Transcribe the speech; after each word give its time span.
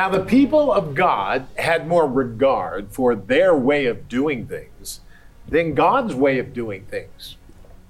Now, 0.00 0.08
the 0.08 0.24
people 0.24 0.72
of 0.72 0.94
God 0.94 1.46
had 1.58 1.86
more 1.86 2.06
regard 2.06 2.90
for 2.90 3.14
their 3.14 3.54
way 3.54 3.84
of 3.84 4.08
doing 4.08 4.46
things 4.46 5.00
than 5.46 5.74
God's 5.74 6.14
way 6.14 6.38
of 6.38 6.54
doing 6.54 6.86
things. 6.86 7.36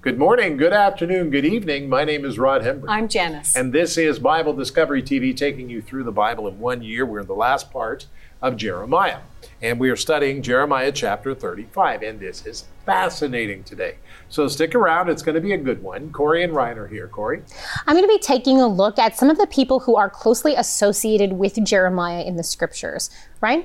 Good 0.00 0.18
morning, 0.18 0.56
good 0.56 0.72
afternoon, 0.72 1.30
good 1.30 1.44
evening. 1.44 1.88
My 1.88 2.02
name 2.02 2.24
is 2.24 2.36
Rod 2.36 2.62
Hembree. 2.62 2.88
I'm 2.88 3.06
Janice. 3.06 3.54
And 3.54 3.72
this 3.72 3.96
is 3.96 4.18
Bible 4.18 4.54
Discovery 4.54 5.04
TV, 5.04 5.36
taking 5.36 5.70
you 5.70 5.80
through 5.80 6.02
the 6.02 6.10
Bible 6.10 6.48
in 6.48 6.58
one 6.58 6.82
year. 6.82 7.06
We're 7.06 7.20
in 7.20 7.28
the 7.28 7.32
last 7.32 7.70
part 7.70 8.06
of 8.42 8.56
Jeremiah. 8.56 9.20
And 9.62 9.78
we 9.78 9.90
are 9.90 9.96
studying 9.96 10.40
Jeremiah 10.40 10.90
chapter 10.90 11.34
35. 11.34 12.02
And 12.02 12.18
this 12.18 12.46
is 12.46 12.64
fascinating 12.86 13.62
today. 13.62 13.96
So 14.30 14.48
stick 14.48 14.74
around. 14.74 15.10
It's 15.10 15.22
going 15.22 15.34
to 15.34 15.40
be 15.40 15.52
a 15.52 15.58
good 15.58 15.82
one. 15.82 16.10
Corey 16.12 16.42
and 16.42 16.54
Ryan 16.54 16.78
are 16.78 16.86
here. 16.86 17.08
Corey? 17.08 17.42
I'm 17.86 17.94
going 17.94 18.08
to 18.08 18.08
be 18.08 18.18
taking 18.18 18.58
a 18.58 18.66
look 18.66 18.98
at 18.98 19.18
some 19.18 19.28
of 19.28 19.36
the 19.36 19.46
people 19.46 19.80
who 19.80 19.96
are 19.96 20.08
closely 20.08 20.54
associated 20.54 21.34
with 21.34 21.62
Jeremiah 21.62 22.22
in 22.22 22.36
the 22.36 22.42
scriptures. 22.42 23.10
Ryan? 23.42 23.64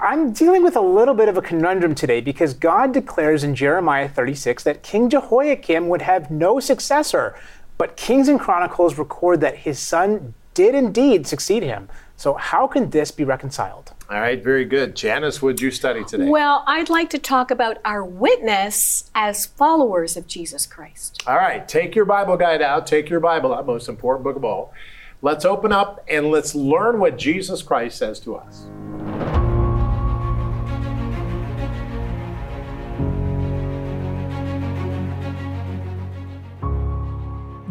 I'm 0.00 0.32
dealing 0.32 0.64
with 0.64 0.74
a 0.74 0.80
little 0.80 1.14
bit 1.14 1.28
of 1.28 1.36
a 1.36 1.42
conundrum 1.42 1.94
today 1.94 2.20
because 2.20 2.54
God 2.54 2.92
declares 2.92 3.44
in 3.44 3.54
Jeremiah 3.54 4.08
36 4.08 4.64
that 4.64 4.82
King 4.82 5.10
Jehoiakim 5.10 5.88
would 5.88 6.02
have 6.02 6.30
no 6.30 6.58
successor, 6.58 7.36
but 7.78 7.96
Kings 7.96 8.26
and 8.26 8.40
Chronicles 8.40 8.98
record 8.98 9.42
that 9.42 9.58
his 9.58 9.78
son 9.78 10.34
did 10.54 10.74
indeed 10.74 11.26
succeed 11.26 11.62
him. 11.62 11.88
So, 12.16 12.34
how 12.34 12.66
can 12.66 12.90
this 12.90 13.10
be 13.10 13.24
reconciled? 13.24 13.92
All 14.10 14.20
right, 14.20 14.42
very 14.42 14.64
good. 14.64 14.96
Janice, 14.96 15.40
would 15.40 15.60
you 15.60 15.70
study 15.70 16.02
today? 16.02 16.28
Well, 16.28 16.64
I'd 16.66 16.88
like 16.90 17.10
to 17.10 17.18
talk 17.18 17.52
about 17.52 17.78
our 17.84 18.04
witness 18.04 19.08
as 19.14 19.46
followers 19.46 20.16
of 20.16 20.26
Jesus 20.26 20.66
Christ. 20.66 21.22
All 21.28 21.36
right, 21.36 21.68
take 21.68 21.94
your 21.94 22.04
Bible 22.04 22.36
guide 22.36 22.60
out, 22.60 22.88
take 22.88 23.08
your 23.08 23.20
Bible 23.20 23.54
out, 23.54 23.66
most 23.66 23.88
important 23.88 24.24
book 24.24 24.34
of 24.34 24.44
all. 24.44 24.74
Let's 25.22 25.44
open 25.44 25.70
up 25.70 26.04
and 26.08 26.26
let's 26.26 26.56
learn 26.56 26.98
what 26.98 27.18
Jesus 27.18 27.62
Christ 27.62 27.98
says 27.98 28.18
to 28.20 28.34
us. 28.34 28.66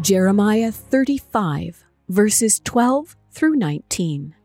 Jeremiah 0.00 0.72
35, 0.72 1.84
verses 2.08 2.60
12 2.60 3.14
through 3.30 3.56
19. 3.56 4.36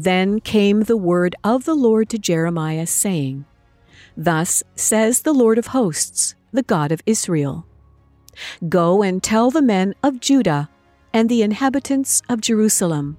Then 0.00 0.38
came 0.38 0.82
the 0.82 0.96
word 0.96 1.34
of 1.42 1.64
the 1.64 1.74
Lord 1.74 2.08
to 2.10 2.18
Jeremiah, 2.18 2.86
saying, 2.86 3.46
Thus 4.16 4.62
says 4.76 5.22
the 5.22 5.32
Lord 5.32 5.58
of 5.58 5.66
hosts, 5.66 6.36
the 6.52 6.62
God 6.62 6.92
of 6.92 7.02
Israel 7.04 7.66
Go 8.68 9.02
and 9.02 9.20
tell 9.20 9.50
the 9.50 9.60
men 9.60 9.96
of 10.04 10.20
Judah 10.20 10.68
and 11.12 11.28
the 11.28 11.42
inhabitants 11.42 12.22
of 12.28 12.40
Jerusalem, 12.40 13.18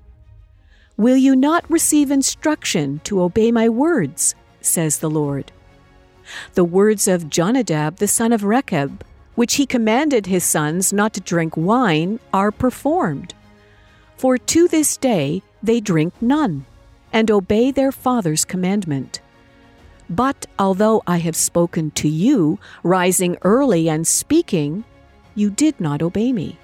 Will 0.96 1.18
you 1.18 1.36
not 1.36 1.70
receive 1.70 2.12
instruction 2.12 3.02
to 3.04 3.24
obey 3.24 3.52
my 3.52 3.68
words? 3.68 4.34
says 4.62 5.00
the 5.00 5.10
Lord. 5.10 5.52
The 6.54 6.64
words 6.64 7.10
of 7.10 7.30
Jonadab 7.30 7.98
the 7.98 8.08
son 8.08 8.32
of 8.32 8.46
Rechab, 8.46 9.04
which 9.36 9.56
he 9.56 9.66
commanded 9.66 10.28
his 10.28 10.46
sons 10.46 10.94
not 10.94 11.14
to 11.16 11.20
drink 11.20 11.58
wine, 11.58 12.22
are 12.32 12.54
performed. 12.54 13.34
For 14.16 14.38
to 14.38 14.70
this 14.70 14.96
day 14.96 15.44
they 15.62 15.82
drink 15.82 16.14
none, 16.22 16.66
and 17.14 17.30
obey 17.32 17.72
their 17.72 17.92
father's 17.92 18.46
commandment. 18.46 19.22
But 20.10 20.46
although 20.58 21.04
I 21.06 21.18
have 21.18 21.36
spoken 21.36 21.92
to 21.92 22.08
you, 22.08 22.60
rising 22.84 23.38
early 23.44 23.90
and 23.90 24.08
speaking, 24.08 24.84
you 25.36 25.50
did 25.50 25.80
not 25.80 26.02
obey 26.02 26.34
me. 26.34 26.58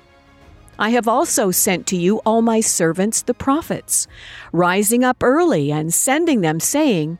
I 0.77 0.89
have 0.89 1.07
also 1.07 1.51
sent 1.51 1.87
to 1.87 1.95
you 1.95 2.17
all 2.25 2.41
my 2.41 2.59
servants 2.59 3.21
the 3.21 3.33
prophets, 3.33 4.07
rising 4.51 5.03
up 5.03 5.23
early 5.23 5.71
and 5.71 5.93
sending 5.93 6.41
them, 6.41 6.59
saying, 6.59 7.17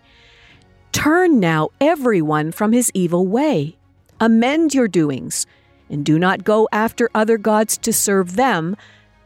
Turn 0.91 1.39
now 1.39 1.69
everyone 1.79 2.51
from 2.51 2.71
his 2.71 2.91
evil 2.93 3.27
way 3.27 3.77
Amend 4.19 4.73
your 4.73 4.87
doings, 4.87 5.45
and 5.89 6.05
do 6.05 6.17
not 6.17 6.45
go 6.45 6.69
after 6.71 7.09
other 7.13 7.37
gods 7.37 7.77
to 7.79 7.91
serve 7.91 8.37
them. 8.37 8.77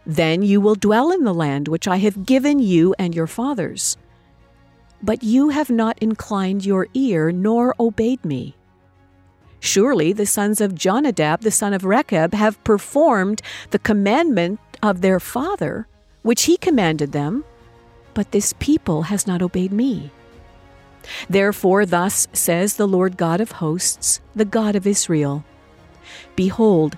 Then 0.05 0.41
you 0.41 0.61
will 0.61 0.75
dwell 0.75 1.11
in 1.11 1.23
the 1.23 1.33
land 1.33 1.67
which 1.67 1.87
I 1.87 1.97
have 1.97 2.25
given 2.25 2.59
you 2.59 2.95
and 2.97 3.13
your 3.13 3.27
fathers. 3.27 3.97
But 5.01 5.23
you 5.23 5.49
have 5.49 5.69
not 5.69 5.99
inclined 5.99 6.65
your 6.65 6.87
ear 6.93 7.31
nor 7.31 7.75
obeyed 7.79 8.23
me. 8.25 8.55
Surely 9.59 10.13
the 10.13 10.25
sons 10.25 10.61
of 10.61 10.75
Jonadab, 10.75 11.41
the 11.41 11.51
son 11.51 11.73
of 11.73 11.85
Rechab, 11.85 12.33
have 12.33 12.63
performed 12.63 13.41
the 13.71 13.79
commandment 13.79 14.59
of 14.81 15.01
their 15.01 15.19
father, 15.19 15.87
which 16.21 16.43
he 16.43 16.57
commanded 16.57 17.11
them, 17.11 17.43
but 18.13 18.31
this 18.31 18.53
people 18.59 19.03
has 19.03 19.27
not 19.27 19.41
obeyed 19.41 19.71
me. 19.71 20.11
Therefore, 21.29 21.85
thus 21.85 22.27
says 22.33 22.75
the 22.75 22.87
Lord 22.87 23.17
God 23.17 23.41
of 23.41 23.53
hosts, 23.53 24.21
the 24.35 24.45
God 24.45 24.75
of 24.75 24.87
Israel 24.87 25.43
Behold, 26.35 26.97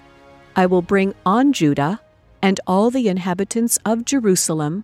I 0.55 0.65
will 0.65 0.81
bring 0.81 1.13
on 1.25 1.53
Judah 1.53 1.99
and 2.41 2.59
all 2.65 2.89
the 2.89 3.07
inhabitants 3.07 3.77
of 3.85 4.05
Jerusalem 4.05 4.83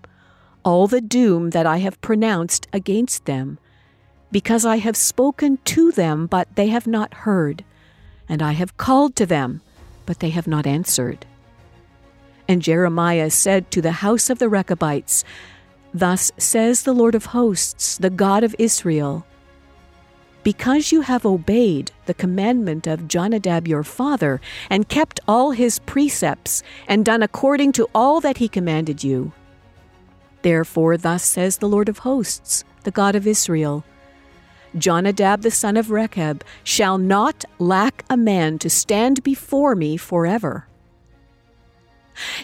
all 0.68 0.86
the 0.86 1.00
doom 1.00 1.52
that 1.52 1.66
I 1.66 1.78
have 1.78 2.02
pronounced 2.02 2.68
against 2.74 3.24
them, 3.24 3.58
because 4.34 4.66
I 4.66 4.78
have 4.78 4.98
spoken 4.98 5.60
to 5.64 5.94
them, 5.94 6.28
but 6.28 6.54
they 6.56 6.68
have 6.68 6.86
not 6.86 7.14
heard, 7.14 7.64
and 8.28 8.42
I 8.42 8.52
have 8.52 8.76
called 8.76 9.16
to 9.16 9.26
them, 9.26 9.62
but 10.06 10.20
they 10.20 10.30
have 10.32 10.46
not 10.46 10.68
answered. 10.68 11.26
And 12.50 12.62
Jeremiah 12.62 13.30
said 13.30 13.72
to 13.72 13.82
the 13.82 14.04
house 14.04 14.30
of 14.30 14.40
the 14.40 14.50
Rechabites, 14.50 15.24
Thus 15.94 16.34
says 16.38 16.84
the 16.84 16.94
Lord 16.94 17.16
of 17.16 17.28
hosts, 17.28 17.98
the 17.98 18.10
God 18.10 18.44
of 18.44 18.54
Israel 18.60 19.26
Because 20.48 20.94
you 20.94 21.02
have 21.02 21.26
obeyed 21.26 21.92
the 22.06 22.14
commandment 22.14 22.88
of 22.88 23.10
Jonadab 23.10 23.68
your 23.68 23.84
father, 23.84 24.40
and 24.70 24.88
kept 24.88 25.20
all 25.28 25.52
his 25.52 25.80
precepts, 25.80 26.64
and 26.88 27.04
done 27.04 27.22
according 27.22 27.74
to 27.74 27.90
all 27.94 28.22
that 28.22 28.38
he 28.38 28.48
commanded 28.48 29.04
you. 29.04 29.34
Therefore, 30.44 30.96
thus 30.96 31.26
says 31.26 31.58
the 31.58 31.68
Lord 31.68 31.90
of 31.90 31.98
hosts, 31.98 32.64
the 32.86 32.92
God 32.92 33.14
of 33.14 33.28
Israel 33.28 33.84
Jonadab 34.78 35.42
the 35.42 35.52
son 35.52 35.76
of 35.76 35.92
Rechab 35.92 36.46
shall 36.64 36.98
not 36.98 37.44
lack 37.60 38.06
a 38.10 38.16
man 38.16 38.58
to 38.60 38.70
stand 38.70 39.24
before 39.24 39.76
me 39.76 39.98
forever. 39.98 40.66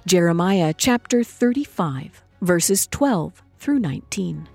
Jeremiah 0.05 0.73
chapter 0.77 1.23
35 1.23 2.21
verses 2.41 2.85
12 2.87 3.41
through 3.59 3.79
19. 3.79 4.49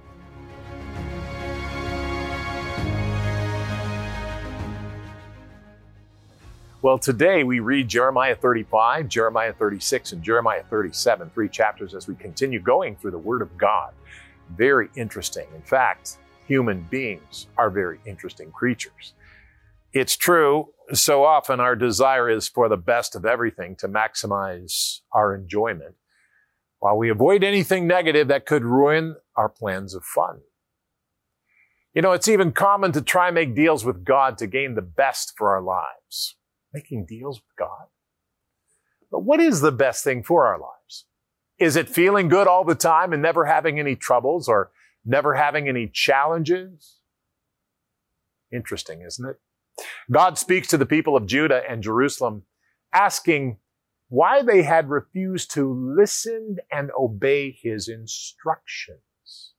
Well, 6.80 6.96
today 6.96 7.42
we 7.42 7.58
read 7.58 7.88
Jeremiah 7.88 8.36
35, 8.36 9.08
Jeremiah 9.08 9.52
36, 9.52 10.12
and 10.12 10.22
Jeremiah 10.22 10.62
37, 10.70 11.28
three 11.30 11.48
chapters 11.48 11.92
as 11.92 12.06
we 12.06 12.14
continue 12.14 12.60
going 12.60 12.94
through 12.94 13.10
the 13.10 13.18
Word 13.18 13.42
of 13.42 13.58
God. 13.58 13.92
Very 14.56 14.88
interesting. 14.94 15.48
In 15.56 15.62
fact, 15.62 16.18
human 16.46 16.86
beings 16.88 17.48
are 17.56 17.68
very 17.68 17.98
interesting 18.06 18.52
creatures. 18.52 19.14
It's 19.92 20.16
true, 20.16 20.68
so 20.92 21.24
often 21.24 21.58
our 21.58 21.74
desire 21.74 22.30
is 22.30 22.46
for 22.46 22.68
the 22.68 22.76
best 22.76 23.16
of 23.16 23.26
everything 23.26 23.74
to 23.80 23.88
maximize 23.88 25.00
our 25.10 25.34
enjoyment 25.34 25.96
while 26.78 26.96
we 26.96 27.10
avoid 27.10 27.42
anything 27.42 27.88
negative 27.88 28.28
that 28.28 28.46
could 28.46 28.64
ruin 28.64 29.16
our 29.34 29.48
plans 29.48 29.96
of 29.96 30.04
fun. 30.04 30.42
You 31.92 32.02
know, 32.02 32.12
it's 32.12 32.28
even 32.28 32.52
common 32.52 32.92
to 32.92 33.02
try 33.02 33.26
and 33.26 33.34
make 33.34 33.56
deals 33.56 33.84
with 33.84 34.04
God 34.04 34.38
to 34.38 34.46
gain 34.46 34.76
the 34.76 34.82
best 34.82 35.32
for 35.36 35.48
our 35.48 35.60
lives. 35.60 36.36
Making 36.72 37.06
deals 37.06 37.38
with 37.38 37.56
God. 37.58 37.86
But 39.10 39.20
what 39.20 39.40
is 39.40 39.60
the 39.60 39.72
best 39.72 40.04
thing 40.04 40.22
for 40.22 40.46
our 40.46 40.58
lives? 40.58 41.06
Is 41.58 41.76
it 41.76 41.88
feeling 41.88 42.28
good 42.28 42.46
all 42.46 42.64
the 42.64 42.74
time 42.74 43.12
and 43.12 43.22
never 43.22 43.46
having 43.46 43.78
any 43.78 43.96
troubles 43.96 44.48
or 44.48 44.70
never 45.04 45.34
having 45.34 45.68
any 45.68 45.88
challenges? 45.92 46.98
Interesting, 48.52 49.02
isn't 49.02 49.28
it? 49.28 49.36
God 50.10 50.38
speaks 50.38 50.68
to 50.68 50.76
the 50.76 50.86
people 50.86 51.16
of 51.16 51.26
Judah 51.26 51.62
and 51.68 51.82
Jerusalem, 51.82 52.44
asking 52.92 53.58
why 54.08 54.42
they 54.42 54.62
had 54.62 54.88
refused 54.88 55.50
to 55.52 55.72
listen 55.72 56.58
and 56.70 56.90
obey 56.98 57.50
his 57.50 57.88
instructions. 57.88 59.52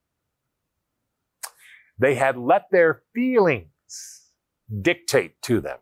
They 1.98 2.16
had 2.16 2.38
let 2.38 2.72
their 2.72 3.04
feelings 3.14 4.32
dictate 4.82 5.42
to 5.44 5.60
them 5.60 5.80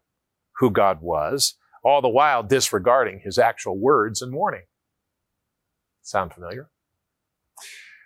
who 0.60 0.72
God 0.72 1.02
was, 1.02 1.56
all 1.84 2.02
the 2.02 2.10
while 2.10 2.44
disregarding 2.44 3.22
his 3.24 3.38
actual 3.38 3.78
words 3.78 4.22
and 4.22 4.34
warning. 4.34 4.64
Sound 6.02 6.34
familiar? 6.34 6.70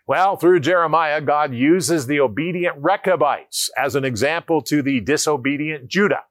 Well, 0.08 0.36
through 0.36 0.60
Jeremiah, 0.62 1.22
God 1.22 1.54
uses 1.54 2.08
the 2.08 2.20
obedient 2.20 2.76
Rechabites 2.80 3.70
as 3.78 3.96
an 3.96 4.04
example 4.04 4.62
to 4.64 4.82
the 4.82 5.00
disobedient 5.00 5.88
Judah. 5.88 6.24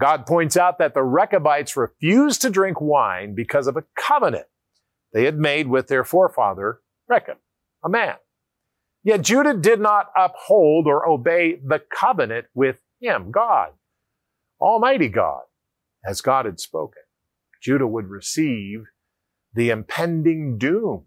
God 0.00 0.26
points 0.26 0.56
out 0.56 0.78
that 0.78 0.94
the 0.94 1.02
Rechabites 1.02 1.76
refused 1.76 2.40
to 2.42 2.50
drink 2.50 2.80
wine 2.80 3.34
because 3.34 3.66
of 3.66 3.76
a 3.76 3.84
covenant 3.96 4.46
they 5.12 5.24
had 5.24 5.38
made 5.38 5.66
with 5.66 5.88
their 5.88 6.04
forefather, 6.04 6.80
Rechab, 7.08 7.38
a 7.84 7.88
man 7.88 8.14
Yet 9.08 9.22
Judah 9.22 9.54
did 9.54 9.80
not 9.80 10.10
uphold 10.16 10.86
or 10.86 11.08
obey 11.08 11.58
the 11.64 11.80
covenant 11.94 12.46
with 12.54 12.76
him, 13.00 13.30
God, 13.30 13.70
Almighty 14.60 15.08
God, 15.08 15.42
as 16.04 16.20
God 16.20 16.46
had 16.46 16.60
spoken. 16.60 17.02
Judah 17.62 17.86
would 17.86 18.08
receive 18.08 18.84
the 19.54 19.70
impending 19.70 20.58
doom 20.58 21.04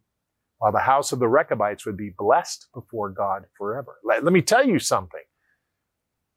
while 0.57 0.71
the 0.71 0.79
house 0.79 1.11
of 1.11 1.19
the 1.19 1.27
Rechabites 1.27 1.85
would 1.85 1.97
be 1.97 2.11
blessed 2.15 2.67
before 2.73 3.09
God 3.09 3.43
forever. 3.57 3.97
Let, 4.03 4.23
let 4.23 4.33
me 4.33 4.41
tell 4.41 4.65
you 4.65 4.79
something. 4.79 5.21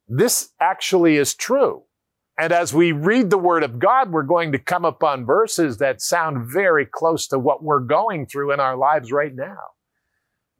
This 0.07 0.49
actually 0.59 1.17
is 1.17 1.35
true. 1.35 1.83
And 2.37 2.51
as 2.51 2.73
we 2.73 2.91
read 2.91 3.29
the 3.29 3.37
Word 3.37 3.63
of 3.63 3.79
God, 3.79 4.11
we're 4.11 4.23
going 4.23 4.51
to 4.51 4.59
come 4.59 4.83
upon 4.83 5.25
verses 5.25 5.77
that 5.77 6.01
sound 6.01 6.51
very 6.51 6.85
close 6.85 7.27
to 7.27 7.39
what 7.39 7.63
we're 7.63 7.79
going 7.79 8.25
through 8.25 8.51
in 8.51 8.59
our 8.59 8.75
lives 8.75 9.11
right 9.11 9.33
now. 9.33 9.59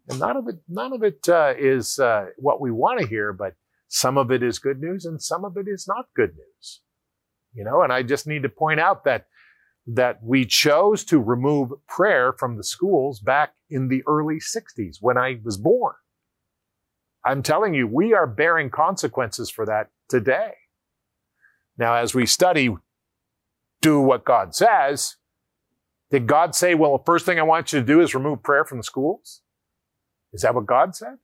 And 0.07 0.19
none 0.19 0.37
of 0.37 0.47
it, 0.47 0.55
none 0.69 0.93
of 0.93 1.03
it 1.03 1.27
uh, 1.27 1.53
is 1.57 1.99
uh, 1.99 2.27
what 2.37 2.61
we 2.61 2.71
want 2.71 3.01
to 3.01 3.07
hear, 3.07 3.33
but 3.33 3.55
some 3.95 4.17
of 4.17 4.29
it 4.29 4.43
is 4.43 4.59
good 4.59 4.81
news 4.81 5.05
and 5.05 5.21
some 5.21 5.45
of 5.45 5.55
it 5.55 5.69
is 5.69 5.87
not 5.87 6.07
good 6.13 6.31
news. 6.31 6.81
You 7.53 7.63
know, 7.63 7.81
and 7.81 7.93
I 7.93 8.03
just 8.03 8.27
need 8.27 8.43
to 8.43 8.49
point 8.49 8.81
out 8.81 9.05
that 9.05 9.27
that 9.87 10.19
we 10.21 10.45
chose 10.45 11.05
to 11.05 11.17
remove 11.17 11.71
prayer 11.87 12.33
from 12.33 12.57
the 12.57 12.63
schools 12.63 13.21
back 13.21 13.53
in 13.69 13.87
the 13.87 14.03
early 14.05 14.37
60s 14.37 14.97
when 14.99 15.17
I 15.17 15.39
was 15.45 15.57
born. 15.57 15.93
I'm 17.23 17.41
telling 17.41 17.73
you, 17.73 17.87
we 17.87 18.13
are 18.13 18.27
bearing 18.27 18.69
consequences 18.69 19.49
for 19.49 19.65
that 19.67 19.91
today. 20.09 20.55
Now, 21.77 21.95
as 21.95 22.13
we 22.13 22.25
study, 22.25 22.75
do 23.81 24.01
what 24.01 24.25
God 24.25 24.55
says, 24.55 25.15
did 26.11 26.27
God 26.27 26.53
say, 26.53 26.75
well, 26.75 26.97
the 26.97 27.03
first 27.05 27.25
thing 27.25 27.39
I 27.39 27.43
want 27.43 27.71
you 27.71 27.79
to 27.79 27.85
do 27.85 28.01
is 28.01 28.13
remove 28.13 28.43
prayer 28.43 28.65
from 28.65 28.79
the 28.79 28.83
schools? 28.83 29.41
Is 30.33 30.41
that 30.41 30.55
what 30.55 30.65
God 30.65 30.95
said? 30.95 31.17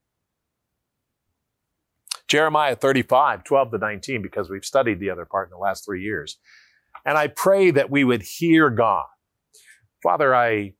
Jeremiah 2.32 2.74
35, 2.74 3.44
12 3.44 3.72
to 3.72 3.76
19, 3.76 4.22
because 4.22 4.48
we've 4.48 4.64
studied 4.64 5.00
the 5.00 5.10
other 5.10 5.26
part 5.26 5.48
in 5.48 5.50
the 5.50 5.58
last 5.58 5.84
three 5.84 6.02
years. 6.02 6.38
And 7.04 7.18
I 7.18 7.26
pray 7.26 7.70
that 7.72 7.90
we 7.90 8.04
would 8.04 8.22
hear 8.22 8.70
God. 8.70 9.04
Father, 10.02 10.34
I, 10.34 10.72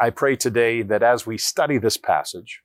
I 0.00 0.10
pray 0.10 0.34
today 0.34 0.82
that 0.82 1.04
as 1.04 1.24
we 1.24 1.38
study 1.38 1.78
this 1.78 1.96
passage, 1.96 2.62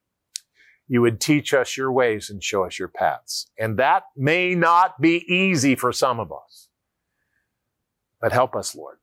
you 0.87 0.99
would 1.01 1.21
teach 1.21 1.53
us 1.53 1.77
your 1.77 1.91
ways 1.91 2.31
and 2.31 2.43
show 2.43 2.63
us 2.63 2.79
your 2.79 2.87
paths. 2.87 3.51
And 3.59 3.77
that 3.77 4.05
may 4.17 4.55
not 4.55 4.99
be 4.99 5.23
easy 5.31 5.75
for 5.75 5.91
some 5.91 6.19
of 6.19 6.31
us. 6.31 6.69
But 8.19 8.31
help 8.31 8.55
us, 8.55 8.73
Lord, 8.73 8.97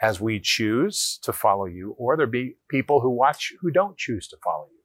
as 0.00 0.20
we 0.20 0.38
choose 0.38 1.18
to 1.24 1.32
follow 1.32 1.64
you, 1.64 1.96
or 1.98 2.16
there 2.16 2.28
be 2.28 2.54
people 2.70 3.00
who 3.00 3.10
watch 3.10 3.52
who 3.62 3.72
don't 3.72 3.98
choose 3.98 4.28
to 4.28 4.36
follow 4.44 4.68
you. 4.70 4.77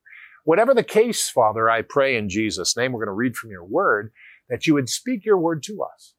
Whatever 0.43 0.73
the 0.73 0.83
case, 0.83 1.29
Father, 1.29 1.69
I 1.69 1.81
pray 1.81 2.17
in 2.17 2.29
Jesus' 2.29 2.75
name, 2.75 2.91
we're 2.91 3.05
going 3.05 3.07
to 3.07 3.13
read 3.13 3.35
from 3.35 3.51
your 3.51 3.63
word, 3.63 4.11
that 4.49 4.67
you 4.67 4.73
would 4.73 4.89
speak 4.89 5.25
your 5.25 5.37
word 5.37 5.63
to 5.63 5.81
us 5.81 6.15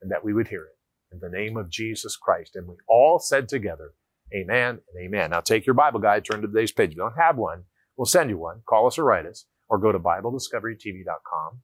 and 0.00 0.10
that 0.10 0.24
we 0.24 0.32
would 0.32 0.48
hear 0.48 0.64
it 0.64 0.78
in 1.12 1.20
the 1.20 1.28
name 1.28 1.56
of 1.56 1.68
Jesus 1.68 2.16
Christ. 2.16 2.54
And 2.54 2.68
we 2.68 2.76
all 2.88 3.18
said 3.18 3.48
together, 3.48 3.92
Amen 4.34 4.78
and 4.92 5.04
Amen. 5.04 5.30
Now 5.30 5.40
take 5.40 5.66
your 5.66 5.74
Bible 5.74 6.00
guide, 6.00 6.24
turn 6.24 6.42
to 6.42 6.46
today's 6.46 6.72
page. 6.72 6.90
If 6.90 6.96
you 6.96 7.02
don't 7.02 7.18
have 7.18 7.36
one, 7.36 7.64
we'll 7.96 8.06
send 8.06 8.30
you 8.30 8.38
one. 8.38 8.60
Call 8.68 8.86
us 8.86 8.98
or 8.98 9.04
write 9.04 9.26
us, 9.26 9.46
or 9.68 9.78
go 9.78 9.90
to 9.90 9.98
BibleDiscoveryTV.com. 9.98 11.60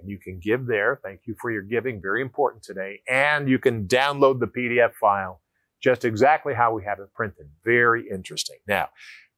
And 0.00 0.10
you 0.10 0.18
can 0.18 0.40
give 0.42 0.66
there. 0.66 1.00
Thank 1.04 1.20
you 1.24 1.36
for 1.40 1.52
your 1.52 1.62
giving. 1.62 2.02
Very 2.02 2.20
important 2.20 2.64
today. 2.64 3.00
And 3.08 3.48
you 3.48 3.60
can 3.60 3.86
download 3.86 4.40
the 4.40 4.48
PDF 4.48 4.94
file 5.00 5.40
just 5.80 6.04
exactly 6.04 6.54
how 6.54 6.74
we 6.74 6.82
have 6.84 6.98
it 6.98 7.12
printed. 7.14 7.46
Very 7.64 8.06
interesting. 8.12 8.56
Now, 8.66 8.88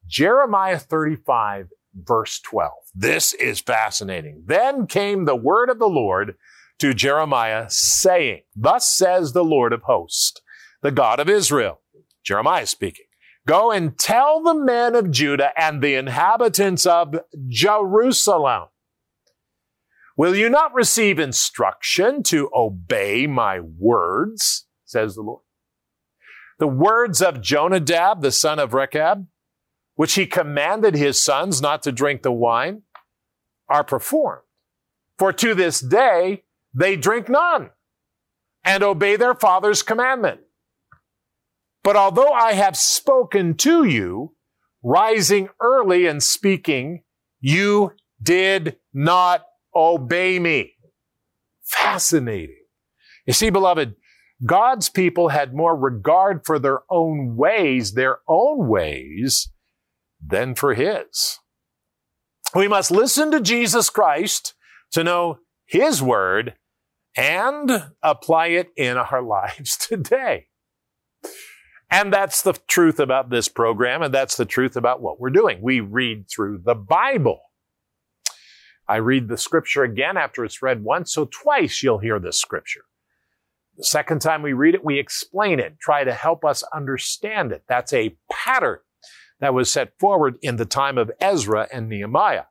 Jeremiah 0.07 0.79
35, 0.79 1.69
verse 1.93 2.39
12. 2.39 2.71
This 2.95 3.33
is 3.33 3.59
fascinating. 3.59 4.43
Then 4.45 4.87
came 4.87 5.25
the 5.25 5.35
word 5.35 5.69
of 5.69 5.79
the 5.79 5.87
Lord 5.87 6.35
to 6.79 6.93
Jeremiah, 6.93 7.65
saying, 7.69 8.41
Thus 8.55 8.87
says 8.87 9.33
the 9.33 9.43
Lord 9.43 9.73
of 9.73 9.83
hosts, 9.83 10.41
the 10.81 10.91
God 10.91 11.19
of 11.19 11.29
Israel. 11.29 11.81
Jeremiah 12.23 12.65
speaking. 12.65 13.05
Go 13.47 13.71
and 13.71 13.97
tell 13.97 14.43
the 14.43 14.53
men 14.53 14.93
of 14.93 15.09
Judah 15.09 15.51
and 15.57 15.81
the 15.81 15.95
inhabitants 15.95 16.85
of 16.85 17.15
Jerusalem. 17.47 18.65
Will 20.17 20.35
you 20.35 20.49
not 20.49 20.73
receive 20.73 21.19
instruction 21.19 22.23
to 22.23 22.49
obey 22.53 23.27
my 23.27 23.59
words? 23.59 24.65
says 24.83 25.15
the 25.15 25.21
Lord. 25.21 25.43
The 26.59 26.67
words 26.67 27.21
of 27.21 27.41
Jonadab, 27.41 28.21
the 28.21 28.31
son 28.31 28.57
of 28.57 28.73
Rechab, 28.73 29.27
which 29.97 30.13
he 30.13 30.25
commanded 30.25 30.95
his 30.95 31.21
sons 31.21 31.61
not 31.61 31.83
to 31.83 31.91
drink 31.91 32.21
the 32.21 32.31
wine, 32.31 32.83
are 33.67 33.83
performed. 33.83 34.43
For 35.17 35.33
to 35.33 35.53
this 35.53 35.81
day 35.81 36.43
they 36.73 36.95
drink 36.95 37.27
none 37.27 37.71
and 38.63 38.83
obey 38.83 39.15
their 39.15 39.33
father's 39.33 39.81
commandment. 39.81 40.41
But 41.83 41.95
although 41.95 42.31
I 42.31 42.53
have 42.53 42.77
spoken 42.77 43.55
to 43.55 43.83
you, 43.83 44.35
rising 44.83 45.49
early 45.59 46.05
and 46.05 46.21
speaking, 46.21 47.03
you 47.39 47.93
did 48.21 48.77
not 48.93 49.45
obey 49.75 50.37
me. 50.37 50.73
Fascinating. 51.63 52.65
You 53.25 53.33
see, 53.33 53.49
beloved, 53.49 53.95
God's 54.45 54.89
people 54.89 55.29
had 55.29 55.55
more 55.55 55.75
regard 55.75 56.45
for 56.45 56.59
their 56.59 56.81
own 56.89 57.35
ways, 57.35 57.93
their 57.93 58.19
own 58.27 58.67
ways, 58.67 59.49
than 60.29 60.55
for 60.55 60.73
his. 60.73 61.39
We 62.55 62.67
must 62.67 62.91
listen 62.91 63.31
to 63.31 63.41
Jesus 63.41 63.89
Christ 63.89 64.53
to 64.91 65.03
know 65.03 65.39
his 65.65 66.01
word 66.01 66.55
and 67.15 67.91
apply 68.01 68.47
it 68.47 68.69
in 68.77 68.97
our 68.97 69.21
lives 69.23 69.77
today. 69.77 70.47
And 71.89 72.11
that's 72.11 72.41
the 72.41 72.53
truth 72.67 72.99
about 72.99 73.29
this 73.29 73.47
program, 73.47 74.01
and 74.01 74.13
that's 74.13 74.35
the 74.35 74.45
truth 74.45 74.75
about 74.75 75.01
what 75.01 75.19
we're 75.19 75.29
doing. 75.29 75.59
We 75.61 75.79
read 75.79 76.29
through 76.29 76.61
the 76.65 76.75
Bible. 76.75 77.39
I 78.89 78.97
read 78.97 79.27
the 79.27 79.37
scripture 79.37 79.83
again 79.83 80.17
after 80.17 80.43
it's 80.43 80.61
read 80.61 80.83
once, 80.83 81.13
so 81.13 81.25
twice 81.25 81.81
you'll 81.81 81.99
hear 81.99 82.19
this 82.19 82.39
scripture. 82.39 82.83
The 83.77 83.83
second 83.83 84.21
time 84.21 84.41
we 84.41 84.53
read 84.53 84.75
it, 84.75 84.83
we 84.83 84.99
explain 84.99 85.59
it, 85.59 85.79
try 85.79 86.03
to 86.03 86.13
help 86.13 86.43
us 86.43 86.63
understand 86.73 87.51
it. 87.51 87.63
That's 87.67 87.93
a 87.93 88.17
pattern 88.31 88.79
that 89.39 89.53
was 89.53 89.71
set 89.71 89.93
forward 89.99 90.37
in 90.41 90.55
the 90.55 90.65
time 90.65 90.97
of 90.97 91.11
Ezra 91.19 91.67
and 91.71 91.89
Nehemiah. 91.89 92.45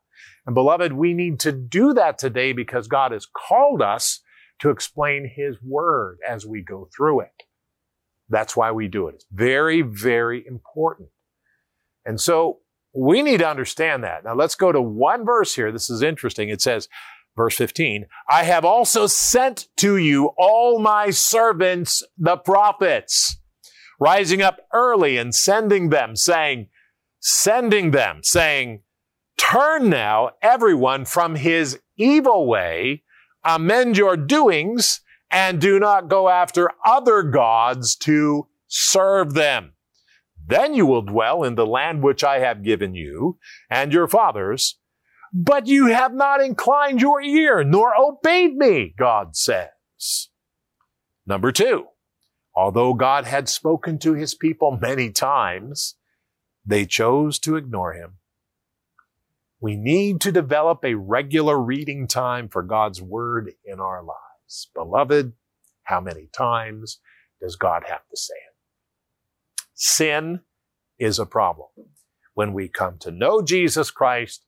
And 0.47 0.55
beloved, 0.55 0.93
we 0.93 1.13
need 1.13 1.41
to 1.41 1.53
do 1.53 1.93
that 1.95 2.19
today 2.19 2.53
because 2.53 2.87
God 2.87 3.13
has 3.13 3.27
called 3.27 3.83
us 3.83 4.21
to 4.61 4.71
explain 4.71 5.31
His 5.35 5.57
Word 5.63 6.19
as 6.27 6.47
we 6.47 6.63
go 6.63 6.89
through 6.97 7.21
it. 7.21 7.43
That's 8.29 8.57
why 8.57 8.73
we 8.73 8.89
do 8.89 9.09
it. 9.09 9.17
It's 9.17 9.27
very, 9.33 9.83
very 9.83 10.45
important. 10.47 11.09
And 12.05 12.21
so 12.21 12.61
we 12.95 13.23
need 13.23 13.39
to 13.39 13.49
understand 13.49 14.05
that. 14.05 14.25
Now 14.25 14.35
let's 14.35 14.55
go 14.55 14.73
to 14.73 14.81
one 14.81 15.25
verse 15.25 15.55
here. 15.55 15.71
This 15.71 15.91
is 15.91 16.03
interesting. 16.03 16.49
It 16.49 16.63
says, 16.63 16.89
verse 17.37 17.57
15, 17.57 18.07
I 18.29 18.45
have 18.45 18.65
also 18.65 19.07
sent 19.07 19.69
to 19.79 19.97
you 19.97 20.31
all 20.39 20.79
my 20.79 21.11
servants, 21.11 22.03
the 22.17 22.37
prophets, 22.37 23.39
rising 24.01 24.43
up 24.43 24.61
early 24.73 25.19
and 25.19 25.35
sending 25.35 25.91
them, 25.91 26.17
saying, 26.17 26.69
sending 27.27 27.91
them, 27.91 28.21
saying, 28.23 28.81
Turn 29.37 29.91
now, 29.91 30.31
everyone, 30.41 31.05
from 31.05 31.35
his 31.35 31.81
evil 31.97 32.47
way, 32.47 33.03
amend 33.45 33.99
your 33.99 34.17
doings, 34.17 35.01
and 35.29 35.61
do 35.61 35.81
not 35.81 36.09
go 36.09 36.29
after 36.29 36.71
other 36.85 37.25
gods 37.25 37.97
to 37.97 38.47
serve 38.69 39.35
them. 39.35 39.73
Then 40.47 40.75
you 40.75 40.87
will 40.87 41.03
dwell 41.03 41.43
in 41.43 41.57
the 41.57 41.67
land 41.67 42.05
which 42.05 42.23
I 42.23 42.39
have 42.39 42.63
given 42.63 42.95
you 42.95 43.39
and 43.69 43.93
your 43.93 44.07
fathers. 44.07 44.79
But 45.33 45.67
you 45.67 45.87
have 45.87 46.15
not 46.15 46.41
inclined 46.41 47.01
your 47.01 47.21
ear 47.21 47.65
nor 47.65 47.93
obeyed 47.99 48.55
me, 48.55 48.95
God 48.97 49.35
says. 49.35 50.29
Number 51.27 51.51
two, 51.51 51.87
although 52.55 52.95
God 52.95 53.25
had 53.25 53.49
spoken 53.49 53.99
to 53.99 54.15
his 54.15 54.37
people 54.37 54.79
many 54.81 55.11
times, 55.11 55.97
they 56.67 56.85
chose 56.85 57.39
to 57.41 57.57
ignore 57.57 57.93
him. 57.93 58.15
We 59.61 59.77
need 59.77 60.21
to 60.23 60.33
develop 60.33 60.85
a 60.85 60.95
regular 60.95 61.59
reading 61.59 62.07
time 62.07 62.49
for 62.49 62.63
God's 62.63 63.01
word 63.01 63.53
in 63.65 63.81
our 63.81 64.03
lives. 64.03 64.69
Beloved, 64.75 65.33
how 65.85 66.01
many 66.01 66.29
times 66.37 66.99
does 67.41 67.57
God 67.57 67.85
have 67.89 68.07
to 68.11 68.17
say 68.17 68.35
it? 68.35 69.65
Sin 69.75 70.41
is 70.99 71.19
a 71.19 71.27
problem. 71.27 71.69
When 72.35 72.53
we 72.53 72.69
come 72.69 72.99
to 73.01 73.11
know 73.11 73.41
Jesus 73.41 73.91
Christ, 73.91 74.45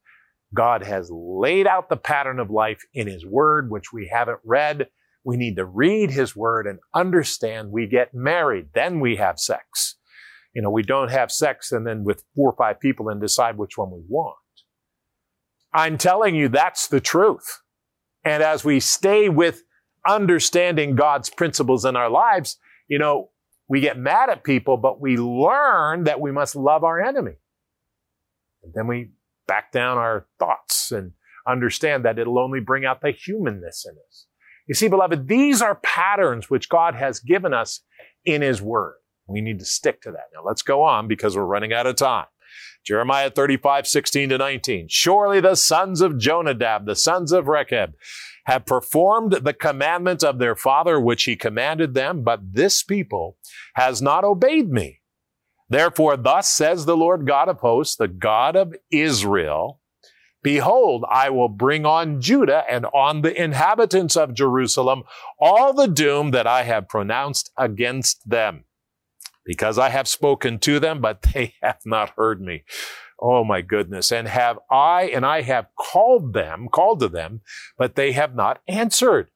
God 0.55 0.83
has 0.83 1.11
laid 1.11 1.67
out 1.67 1.89
the 1.89 1.97
pattern 1.97 2.39
of 2.39 2.51
life 2.51 2.83
in 2.93 3.07
His 3.07 3.25
Word, 3.25 3.71
which 3.71 3.93
we 3.93 4.11
haven't 4.13 4.41
read. 4.45 4.89
We 5.25 5.37
need 5.37 5.57
to 5.57 5.65
read 5.65 6.11
His 6.11 6.35
Word 6.35 6.67
and 6.67 6.81
understand 6.95 7.71
we 7.71 7.87
get 7.87 8.15
married, 8.15 8.69
then 8.75 9.01
we 9.01 9.17
have 9.17 9.39
sex. 9.39 9.98
You 10.55 10.63
know, 10.63 10.71
we 10.71 10.83
don't 10.83 11.11
have 11.11 11.31
sex 11.31 11.73
and 11.73 11.87
then 11.87 12.05
with 12.05 12.25
four 12.35 12.51
or 12.51 12.57
five 12.57 12.81
people 12.81 13.09
and 13.09 13.21
decide 13.21 13.59
which 13.59 13.77
one 13.77 13.91
we 13.91 14.03
want. 14.09 14.37
I'm 15.73 15.99
telling 15.99 16.35
you, 16.35 16.49
that's 16.49 16.89
the 16.89 17.01
truth. 17.01 17.61
And 18.25 18.43
as 18.43 18.65
we 18.65 18.81
stay 18.81 19.29
with 19.29 19.63
understanding 20.07 20.97
God's 20.97 21.31
principles 21.31 21.85
in 21.85 21.97
our 21.97 22.11
lives, 22.11 22.59
you 22.89 22.99
know, 22.99 23.31
we 23.69 23.81
get 23.81 23.99
mad 23.99 24.31
at 24.31 24.45
people, 24.45 24.79
but 24.79 25.01
we 25.01 25.17
learn 25.17 26.05
that 26.05 26.21
we 26.21 26.33
must 26.33 26.57
love 26.57 26.85
our 26.85 27.01
enemy. 27.01 27.35
And 28.63 28.73
then 28.75 28.87
we 28.87 29.11
back 29.47 29.73
down 29.73 29.99
our 29.99 30.27
thoughts 30.39 30.91
and 30.91 31.13
understand 31.47 32.05
that 32.05 32.19
it'll 32.19 32.39
only 32.39 32.61
bring 32.61 32.85
out 32.85 33.01
the 33.03 33.11
humanness 33.11 33.87
in 33.89 33.97
us. 34.09 34.27
You 34.67 34.75
see, 34.75 34.89
beloved, 34.89 35.29
these 35.29 35.63
are 35.63 35.77
patterns 35.77 36.51
which 36.51 36.69
God 36.69 36.95
has 36.95 37.21
given 37.21 37.55
us 37.55 37.81
in 38.25 38.43
His 38.43 38.61
Word. 38.61 38.97
We 39.29 39.41
need 39.41 39.59
to 39.59 39.65
stick 39.65 40.01
to 40.03 40.11
that. 40.13 40.31
Now 40.35 40.43
let's 40.45 40.63
go 40.63 40.83
on 40.83 41.07
because 41.07 41.37
we're 41.37 41.45
running 41.45 41.73
out 41.73 41.87
of 41.87 41.97
time. 41.97 42.27
Jeremiah 42.85 43.31
35, 43.31 43.87
16 43.87 44.31
to 44.31 44.39
19. 44.39 44.87
Surely 44.89 45.41
the 45.41 45.57
sons 45.57 46.01
of 46.01 46.19
Jonadab, 46.19 46.87
the 46.87 46.97
sons 46.97 47.33
of 47.33 47.47
Rechab, 47.47 47.93
have 48.47 48.65
performed 48.65 49.33
the 49.33 49.53
commandment 49.53 50.25
of 50.25 50.39
their 50.39 50.57
father, 50.57 50.99
which 50.99 51.25
he 51.25 51.37
commanded 51.37 51.93
them, 51.93 52.23
but 52.23 52.55
this 52.55 52.83
people 52.83 53.37
has 53.75 54.01
not 54.01 54.25
obeyed 54.25 54.71
me. 54.71 55.03
Therefore, 55.69 56.17
thus 56.17 56.49
says 56.49 56.87
the 56.87 56.97
Lord 56.97 57.27
God 57.27 57.51
of 57.51 57.61
hosts, 57.61 57.97
the 57.97 58.09
God 58.09 58.57
of 58.57 58.75
Israel, 58.91 59.83
Behold, 60.43 61.05
I 61.11 61.31
will 61.31 61.49
bring 61.49 61.85
on 61.85 62.21
Judah 62.21 62.65
and 62.71 62.87
on 62.95 63.23
the 63.23 63.43
inhabitants 63.43 64.17
of 64.17 64.35
Jerusalem 64.35 65.03
all 65.39 65.75
the 65.75 65.89
doom 65.89 66.31
that 66.31 66.47
I 66.47 66.63
have 66.63 66.89
pronounced 66.89 67.51
against 67.59 68.31
them 68.31 68.65
because 69.49 69.79
I 69.79 69.89
have 69.89 70.07
spoken 70.07 70.59
to 70.59 70.79
them, 70.79 71.01
but 71.01 71.23
they 71.35 71.55
have 71.63 71.81
not 71.87 72.13
heard 72.17 72.41
me. 72.41 72.65
Oh 73.19 73.43
my 73.43 73.63
goodness. 73.63 74.13
And 74.13 74.29
have 74.29 74.59
I, 74.71 75.05
and 75.05 75.25
I 75.27 75.41
have 75.41 75.69
called 75.75 76.35
them, 76.35 76.69
called 76.71 77.01
to 77.01 77.09
them, 77.09 77.41
but 77.79 77.97
they 77.97 78.13
have 78.13 78.37
not 78.37 78.61
answered. 78.69 79.31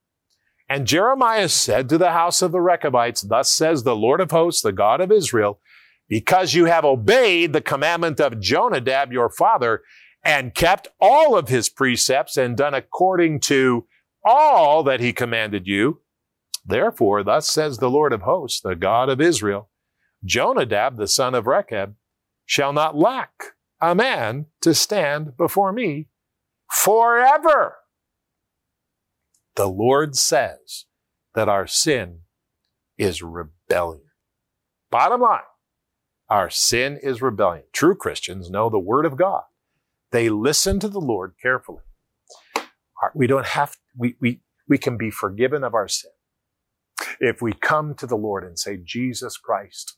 And 0.68 0.86
Jeremiah 0.86 1.48
said 1.48 1.88
to 1.88 1.98
the 1.98 2.12
house 2.12 2.42
of 2.42 2.52
the 2.52 2.60
Rechabites, 2.60 3.22
Thus 3.22 3.52
says 3.52 3.82
the 3.82 3.96
Lord 3.96 4.20
of 4.20 4.30
hosts, 4.30 4.62
the 4.62 4.70
God 4.70 5.00
of 5.00 5.10
Israel, 5.10 5.60
because 6.08 6.54
you 6.54 6.66
have 6.66 6.84
obeyed 6.84 7.52
the 7.54 7.60
commandment 7.62 8.20
of 8.20 8.38
Jonadab, 8.38 9.12
your 9.12 9.30
father, 9.30 9.80
and 10.22 10.54
kept 10.54 10.88
all 11.00 11.36
of 11.36 11.48
his 11.48 11.70
precepts 11.70 12.36
and 12.36 12.56
done 12.56 12.74
according 12.74 13.40
to 13.40 13.86
all 14.24 14.82
that 14.84 15.00
he 15.00 15.12
commanded 15.12 15.66
you. 15.66 16.00
Therefore, 16.64 17.24
thus 17.24 17.48
says 17.48 17.78
the 17.78 17.90
Lord 17.90 18.12
of 18.12 18.22
hosts, 18.22 18.60
the 18.60 18.76
God 18.76 19.08
of 19.08 19.20
Israel, 19.20 19.70
Jonadab, 20.24 20.96
the 20.96 21.08
son 21.08 21.34
of 21.34 21.46
Rechab, 21.46 21.94
shall 22.46 22.72
not 22.72 22.96
lack 22.96 23.30
a 23.80 23.94
man 23.94 24.46
to 24.60 24.74
stand 24.74 25.36
before 25.36 25.72
me 25.72 26.08
forever. 26.70 27.76
The 29.56 29.66
Lord 29.66 30.16
says 30.16 30.86
that 31.34 31.48
our 31.48 31.66
sin 31.66 32.20
is 32.96 33.22
rebellion. 33.22 34.04
Bottom 34.90 35.20
line, 35.20 35.40
our 36.28 36.50
sin 36.50 36.98
is 37.02 37.20
rebellion. 37.20 37.64
True 37.72 37.94
Christians 37.94 38.50
know 38.50 38.70
the 38.70 38.78
Word 38.78 39.04
of 39.04 39.16
God. 39.16 39.42
They 40.10 40.28
listen 40.28 40.78
to 40.80 40.88
the 40.88 41.00
Lord 41.00 41.34
carefully. 41.40 41.82
We 43.14 43.26
don't 43.26 43.46
have, 43.46 43.76
we, 43.96 44.14
we, 44.20 44.40
we 44.68 44.78
can 44.78 44.96
be 44.96 45.10
forgiven 45.10 45.64
of 45.64 45.74
our 45.74 45.88
sin 45.88 46.12
if 47.18 47.42
we 47.42 47.52
come 47.52 47.94
to 47.94 48.06
the 48.06 48.16
Lord 48.16 48.44
and 48.44 48.58
say, 48.58 48.78
Jesus 48.82 49.36
Christ, 49.36 49.96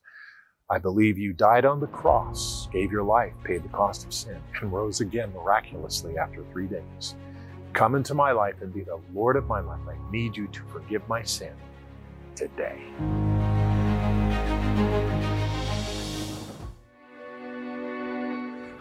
I 0.71 0.79
believe 0.79 1.19
you 1.19 1.35
died 1.35 1.67
on 1.67 1.79
the 1.79 1.87
cross, 1.89 2.69
gave 2.73 2.91
your 2.91 3.03
life, 3.03 3.35
paid 3.45 3.63
the 3.63 3.69
cost 3.69 4.07
of 4.07 4.15
sin, 4.15 4.39
and 4.63 4.73
rose 4.73 5.03
again 5.03 5.31
miraculously 5.35 6.17
after 6.17 6.43
three 6.53 6.67
days. 6.67 7.17
Come 7.75 7.95
into 7.95 8.15
my 8.15 8.33
life 8.33 8.55
and 8.63 8.73
be 8.73 8.81
the 8.81 8.99
Lord 9.13 9.37
of 9.37 9.47
my 9.47 9.61
life. 9.61 9.81
I 9.87 10.11
need 10.11 10.35
you 10.35 10.47
to 10.47 10.63
forgive 10.73 11.07
my 11.07 11.23
sin 11.23 11.53
today. 12.35 12.83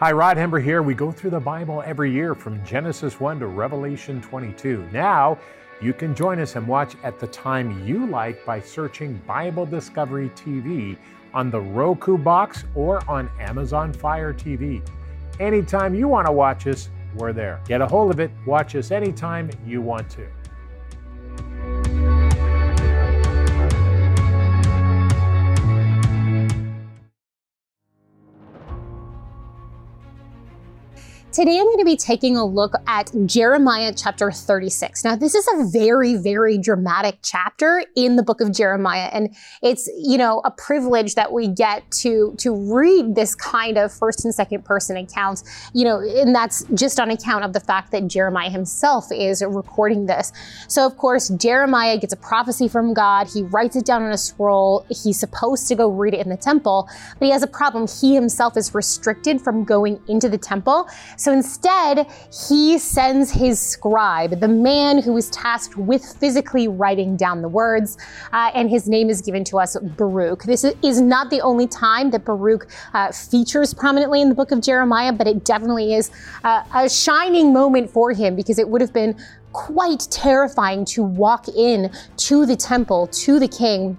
Hi, 0.00 0.12
Rod 0.12 0.38
Hembree 0.38 0.64
here. 0.64 0.82
We 0.82 0.94
go 0.94 1.12
through 1.12 1.30
the 1.30 1.40
Bible 1.40 1.82
every 1.84 2.10
year 2.10 2.34
from 2.34 2.64
Genesis 2.64 3.20
1 3.20 3.40
to 3.40 3.46
Revelation 3.46 4.22
22. 4.22 4.88
Now, 4.90 5.38
you 5.82 5.92
can 5.92 6.14
join 6.14 6.40
us 6.40 6.56
and 6.56 6.66
watch 6.66 6.94
at 7.02 7.20
the 7.20 7.26
time 7.26 7.86
you 7.86 8.06
like 8.06 8.42
by 8.46 8.58
searching 8.58 9.20
Bible 9.26 9.66
Discovery 9.66 10.30
TV 10.30 10.96
on 11.34 11.50
the 11.50 11.60
Roku 11.60 12.16
box 12.16 12.64
or 12.74 13.02
on 13.10 13.28
Amazon 13.40 13.92
Fire 13.92 14.32
TV. 14.32 14.80
Anytime 15.40 15.94
you 15.94 16.08
want 16.08 16.26
to 16.26 16.32
watch 16.32 16.66
us, 16.66 16.88
we're 17.16 17.32
there. 17.32 17.60
Get 17.66 17.80
a 17.80 17.86
hold 17.86 18.10
of 18.10 18.20
it, 18.20 18.30
watch 18.46 18.74
us 18.76 18.90
anytime 18.90 19.50
you 19.66 19.82
want 19.82 20.08
to. 20.10 20.26
Today 31.34 31.58
I'm 31.58 31.64
going 31.64 31.78
to 31.78 31.84
be 31.84 31.96
taking 31.96 32.36
a 32.36 32.44
look 32.44 32.74
at 32.86 33.10
Jeremiah 33.26 33.92
chapter 33.92 34.30
36. 34.30 35.02
Now, 35.02 35.16
this 35.16 35.34
is 35.34 35.48
a 35.52 35.66
very, 35.66 36.14
very 36.14 36.56
dramatic 36.58 37.18
chapter 37.24 37.82
in 37.96 38.14
the 38.14 38.22
book 38.22 38.40
of 38.40 38.52
Jeremiah. 38.52 39.10
And 39.12 39.34
it's, 39.60 39.90
you 39.98 40.16
know, 40.16 40.42
a 40.44 40.52
privilege 40.52 41.16
that 41.16 41.32
we 41.32 41.48
get 41.48 41.90
to, 42.02 42.36
to 42.38 42.54
read 42.72 43.16
this 43.16 43.34
kind 43.34 43.78
of 43.78 43.92
first 43.92 44.24
and 44.24 44.32
second 44.32 44.64
person 44.64 44.96
accounts, 44.96 45.42
you 45.72 45.84
know, 45.84 45.98
and 45.98 46.32
that's 46.32 46.62
just 46.72 47.00
on 47.00 47.10
account 47.10 47.44
of 47.44 47.52
the 47.52 47.58
fact 47.58 47.90
that 47.90 48.06
Jeremiah 48.06 48.50
himself 48.50 49.06
is 49.10 49.42
recording 49.44 50.06
this. 50.06 50.32
So, 50.68 50.86
of 50.86 50.96
course, 50.96 51.30
Jeremiah 51.30 51.98
gets 51.98 52.12
a 52.12 52.16
prophecy 52.16 52.68
from 52.68 52.94
God. 52.94 53.26
He 53.26 53.42
writes 53.42 53.74
it 53.74 53.84
down 53.84 54.04
on 54.04 54.12
a 54.12 54.18
scroll. 54.18 54.86
He's 54.88 55.18
supposed 55.18 55.66
to 55.66 55.74
go 55.74 55.90
read 55.90 56.14
it 56.14 56.20
in 56.20 56.28
the 56.28 56.36
temple, 56.36 56.88
but 57.18 57.26
he 57.26 57.32
has 57.32 57.42
a 57.42 57.48
problem. 57.48 57.88
He 57.88 58.14
himself 58.14 58.56
is 58.56 58.72
restricted 58.72 59.40
from 59.40 59.64
going 59.64 60.00
into 60.06 60.28
the 60.28 60.38
temple. 60.38 60.88
So 61.24 61.32
instead, 61.32 62.06
he 62.50 62.76
sends 62.76 63.30
his 63.30 63.58
scribe, 63.58 64.40
the 64.40 64.48
man 64.48 65.00
who 65.00 65.16
is 65.16 65.30
tasked 65.30 65.74
with 65.74 66.04
physically 66.20 66.68
writing 66.68 67.16
down 67.16 67.40
the 67.40 67.48
words, 67.48 67.96
uh, 68.34 68.50
and 68.54 68.68
his 68.68 68.90
name 68.90 69.08
is 69.08 69.22
given 69.22 69.42
to 69.44 69.58
us 69.58 69.74
Baruch. 69.96 70.42
This 70.42 70.64
is 70.82 71.00
not 71.00 71.30
the 71.30 71.40
only 71.40 71.66
time 71.66 72.10
that 72.10 72.26
Baruch 72.26 72.70
uh, 72.92 73.10
features 73.10 73.72
prominently 73.72 74.20
in 74.20 74.28
the 74.28 74.34
book 74.34 74.50
of 74.50 74.60
Jeremiah, 74.60 75.14
but 75.14 75.26
it 75.26 75.46
definitely 75.46 75.94
is 75.94 76.10
uh, 76.44 76.62
a 76.74 76.90
shining 76.90 77.54
moment 77.54 77.90
for 77.90 78.12
him 78.12 78.36
because 78.36 78.58
it 78.58 78.68
would 78.68 78.82
have 78.82 78.92
been 78.92 79.16
quite 79.54 80.06
terrifying 80.10 80.84
to 80.84 81.02
walk 81.02 81.48
in 81.48 81.90
to 82.18 82.44
the 82.44 82.56
temple, 82.56 83.06
to 83.06 83.38
the 83.38 83.48
king 83.48 83.96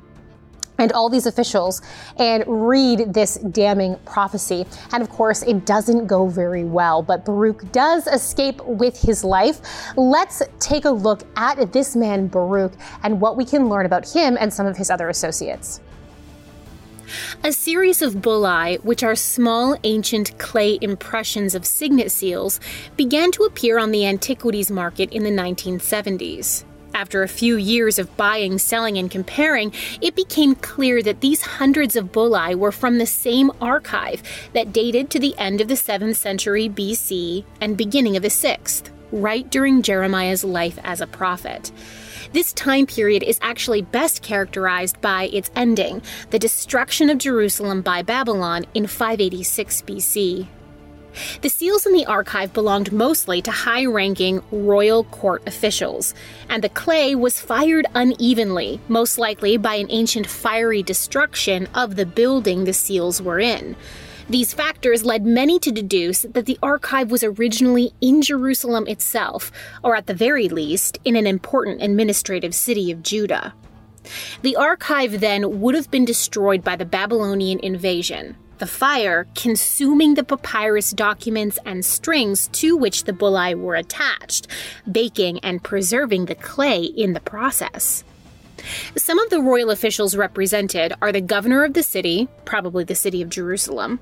and 0.77 0.91
all 0.91 1.10
these 1.10 1.25
officials 1.25 1.82
and 2.17 2.44
read 2.48 3.13
this 3.13 3.36
damning 3.36 3.98
prophecy. 4.05 4.65
And 4.91 5.01
of 5.01 5.10
course, 5.10 5.44
it 5.44 5.65
doesn't 5.65 6.08
go 6.08 6.27
very 6.27 6.63
well, 6.63 7.01
but 7.01 7.25
Baruch 7.25 7.72
does 7.72 8.08
escape 8.08 8.63
with 8.65 9.01
his 9.01 9.24
life. 9.24 9.62
Let's 9.96 10.41
take 10.60 10.86
a 10.86 10.91
look 10.91 11.24
at 11.36 11.72
this 11.74 11.96
man, 11.96 12.27
Baruch, 12.27 12.74
and 13.03 13.22
what 13.22 13.38
we 13.38 13.46
can 13.46 13.70
learn 13.70 13.86
about 13.86 14.10
him 14.10 14.38
and 14.39 14.53
some 14.53 14.65
of 14.65 14.77
his 14.77 14.89
other 14.89 15.10
associates. 15.10 15.82
A 17.44 17.51
series 17.51 18.01
of 18.01 18.15
bullae, 18.15 18.84
which 18.84 19.03
are 19.03 19.15
small 19.15 19.77
ancient 19.84 20.38
clay 20.39 20.79
impressions 20.82 21.53
of 21.53 21.65
signet 21.65 22.12
seals, 22.12 22.60
began 22.98 23.32
to 23.32 23.44
appear 23.44 23.77
on 23.77 23.91
the 23.91 24.05
antiquities 24.05 24.72
market 24.72 25.12
in 25.12 25.24
the 25.24 25.29
1970s. 25.29 26.65
After 26.95 27.23
a 27.23 27.27
few 27.27 27.57
years 27.57 27.99
of 27.99 28.15
buying, 28.15 28.57
selling, 28.57 28.97
and 28.97 29.11
comparing, 29.11 29.73
it 29.99 30.15
became 30.15 30.55
clear 30.55 31.03
that 31.03 31.19
these 31.19 31.41
hundreds 31.41 31.97
of 31.97 32.13
bullae 32.13 32.55
were 32.55 32.71
from 32.71 32.97
the 32.97 33.05
same 33.05 33.51
archive 33.59 34.23
that 34.53 34.71
dated 34.71 35.09
to 35.09 35.19
the 35.19 35.37
end 35.37 35.59
of 35.59 35.67
the 35.67 35.73
7th 35.73 36.15
century 36.15 36.69
BC 36.69 37.43
and 37.59 37.75
beginning 37.75 38.15
of 38.15 38.23
the 38.23 38.29
6th, 38.29 38.91
right 39.11 39.51
during 39.51 39.81
Jeremiah's 39.81 40.45
life 40.45 40.79
as 40.85 41.01
a 41.01 41.07
prophet. 41.07 41.69
This 42.31 42.53
time 42.53 42.85
period 42.85 43.23
is 43.23 43.39
actually 43.41 43.81
best 43.81 44.21
characterized 44.21 45.01
by 45.01 45.25
its 45.33 45.51
ending, 45.53 46.01
the 46.29 46.39
destruction 46.39 47.09
of 47.09 47.17
Jerusalem 47.17 47.81
by 47.81 48.03
Babylon 48.03 48.65
in 48.73 48.87
586 48.87 49.81
BC. 49.81 50.47
The 51.41 51.50
seals 51.50 51.86
in 51.86 51.93
the 51.93 52.05
archive 52.05 52.53
belonged 52.53 52.91
mostly 52.91 53.41
to 53.41 53.51
high 53.51 53.86
ranking 53.86 54.41
royal 54.51 55.03
court 55.05 55.43
officials, 55.48 56.13
and 56.50 56.63
the 56.63 56.69
clay 56.69 57.15
was 57.15 57.39
fired 57.39 57.86
unevenly, 57.95 58.79
most 58.88 59.17
likely 59.17 59.57
by 59.57 59.75
an 59.75 59.88
ancient 59.89 60.27
fiery 60.27 60.84
destruction 60.84 61.67
of 61.74 61.95
the 61.95 62.05
building 62.05 62.63
the 62.65 62.74
seals 62.74 63.22
were 63.22 63.39
in. 63.39 63.75
These 64.27 64.53
factors 64.53 65.05
led 65.05 65.24
many 65.24 65.60
to 65.60 65.72
deduce 65.72 66.24
that 66.24 66.48
the 66.48 66.57
archive 66.63 67.12
was 67.12 67.24
originally 67.24 67.93
in 68.01 68.24
Jerusalem 68.24 68.88
itself, 68.88 69.51
or 69.84 69.95
at 69.95 70.07
the 70.07 70.15
very 70.15 70.50
least, 70.50 70.98
in 71.05 71.15
an 71.15 71.27
important 71.27 71.84
administrative 71.84 72.55
city 72.55 72.91
of 72.91 73.03
Judah. 73.03 73.53
The 74.41 74.55
archive 74.55 75.19
then 75.19 75.62
would 75.62 75.75
have 75.75 75.91
been 75.91 76.05
destroyed 76.05 76.63
by 76.63 76.75
the 76.75 76.86
Babylonian 76.86 77.60
invasion, 77.60 78.36
the 78.59 78.67
fire 78.67 79.27
consuming 79.35 80.13
the 80.13 80.24
papyrus 80.24 80.91
documents 80.91 81.59
and 81.65 81.83
strings 81.83 82.47
to 82.50 82.75
which 82.75 83.03
the 83.03 83.13
bullae 83.13 83.55
were 83.55 83.75
attached, 83.75 84.47
baking 84.91 85.39
and 85.39 85.63
preserving 85.63 86.25
the 86.25 86.35
clay 86.35 86.83
in 86.83 87.13
the 87.13 87.19
process. 87.19 88.03
Some 88.97 89.19
of 89.19 89.29
the 89.29 89.41
royal 89.41 89.69
officials 89.69 90.15
represented 90.15 90.93
are 91.01 91.12
the 91.12 91.21
governor 91.21 91.63
of 91.63 91.74
the 91.74 91.83
city, 91.83 92.27
probably 92.45 92.83
the 92.83 92.95
city 92.95 93.21
of 93.21 93.29
Jerusalem, 93.29 94.00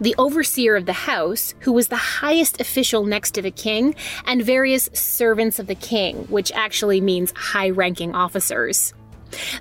the 0.00 0.14
overseer 0.18 0.76
of 0.76 0.86
the 0.86 0.92
house, 0.92 1.54
who 1.60 1.72
was 1.72 1.88
the 1.88 1.96
highest 1.96 2.60
official 2.60 3.04
next 3.04 3.32
to 3.32 3.42
the 3.42 3.50
king, 3.50 3.94
and 4.26 4.42
various 4.42 4.88
servants 4.92 5.58
of 5.58 5.66
the 5.66 5.74
king, 5.74 6.26
which 6.28 6.52
actually 6.52 7.00
means 7.00 7.32
high 7.34 7.70
ranking 7.70 8.14
officers. 8.14 8.94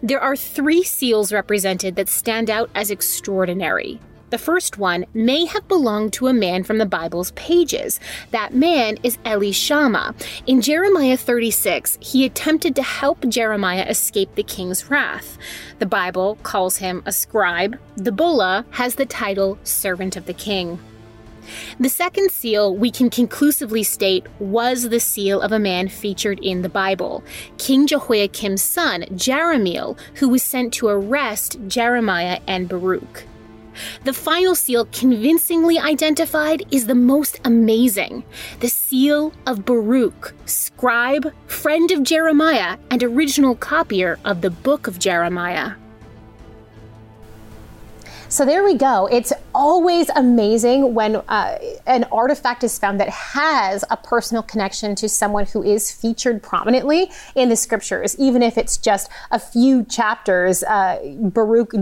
There 0.03 0.19
are 0.19 0.35
three 0.35 0.83
seals 0.83 1.33
represented 1.33 1.95
that 1.95 2.09
stand 2.09 2.49
out 2.49 2.69
as 2.75 2.91
extraordinary. 2.91 3.99
The 4.33 4.39
first 4.39 4.79
one 4.79 5.05
may 5.13 5.45
have 5.45 5.67
belonged 5.67 6.13
to 6.13 6.25
a 6.25 6.33
man 6.33 6.63
from 6.63 6.79
the 6.79 6.87
Bible's 6.87 7.29
pages. 7.33 7.99
That 8.31 8.55
man 8.55 8.97
is 9.03 9.17
Elishama. 9.17 10.15
In 10.47 10.59
Jeremiah 10.59 11.17
36, 11.17 11.99
he 12.01 12.25
attempted 12.25 12.75
to 12.75 12.81
help 12.81 13.29
Jeremiah 13.29 13.85
escape 13.87 14.33
the 14.33 14.41
king's 14.41 14.89
wrath. 14.89 15.37
The 15.77 15.85
Bible 15.85 16.39
calls 16.41 16.77
him 16.77 17.03
a 17.05 17.11
scribe. 17.11 17.77
The 17.95 18.11
bulla 18.11 18.65
has 18.71 18.95
the 18.95 19.05
title 19.05 19.59
servant 19.63 20.17
of 20.17 20.25
the 20.25 20.33
king. 20.33 20.79
The 21.79 21.89
second 21.89 22.31
seal, 22.31 22.75
we 22.75 22.89
can 22.89 23.11
conclusively 23.11 23.83
state, 23.83 24.25
was 24.39 24.89
the 24.89 24.99
seal 24.99 25.41
of 25.41 25.51
a 25.51 25.59
man 25.59 25.89
featured 25.89 26.39
in 26.39 26.63
the 26.63 26.69
Bible, 26.69 27.23
King 27.59 27.85
Jehoiakim's 27.85 28.63
son, 28.63 29.03
Jerahmeel, 29.11 29.95
who 30.15 30.29
was 30.29 30.41
sent 30.41 30.73
to 30.73 30.87
arrest 30.87 31.59
Jeremiah 31.67 32.39
and 32.47 32.67
Baruch. 32.67 33.25
The 34.03 34.13
final 34.13 34.55
seal, 34.55 34.85
convincingly 34.91 35.79
identified, 35.79 36.63
is 36.71 36.87
the 36.87 36.95
most 36.95 37.39
amazing 37.45 38.23
the 38.59 38.69
seal 38.69 39.33
of 39.45 39.65
Baruch, 39.65 40.33
scribe, 40.45 41.33
friend 41.47 41.91
of 41.91 42.03
Jeremiah, 42.03 42.77
and 42.89 43.03
original 43.03 43.55
copier 43.55 44.19
of 44.25 44.41
the 44.41 44.49
book 44.49 44.87
of 44.87 44.99
Jeremiah. 44.99 45.73
So 48.33 48.45
there 48.45 48.63
we 48.63 48.73
go. 48.73 49.05
It's 49.11 49.31
always 49.53 50.09
amazing 50.09 50.95
when 50.95 51.17
uh, 51.17 51.59
an 51.85 52.05
artifact 52.05 52.63
is 52.63 52.79
found 52.79 52.99
that 52.99 53.09
has 53.09 53.85
a 53.91 53.95
personal 53.95 54.41
connection 54.41 54.95
to 54.95 55.07
someone 55.07 55.45
who 55.45 55.61
is 55.61 55.91
featured 55.91 56.41
prominently 56.41 57.11
in 57.35 57.49
the 57.49 57.55
scriptures, 57.55 58.15
even 58.17 58.41
if 58.41 58.57
it's 58.57 58.77
just 58.77 59.11
a 59.29 59.37
few 59.37 59.83
chapters. 59.83 60.63
Uh, 60.63 60.97
Baruch 61.19 61.73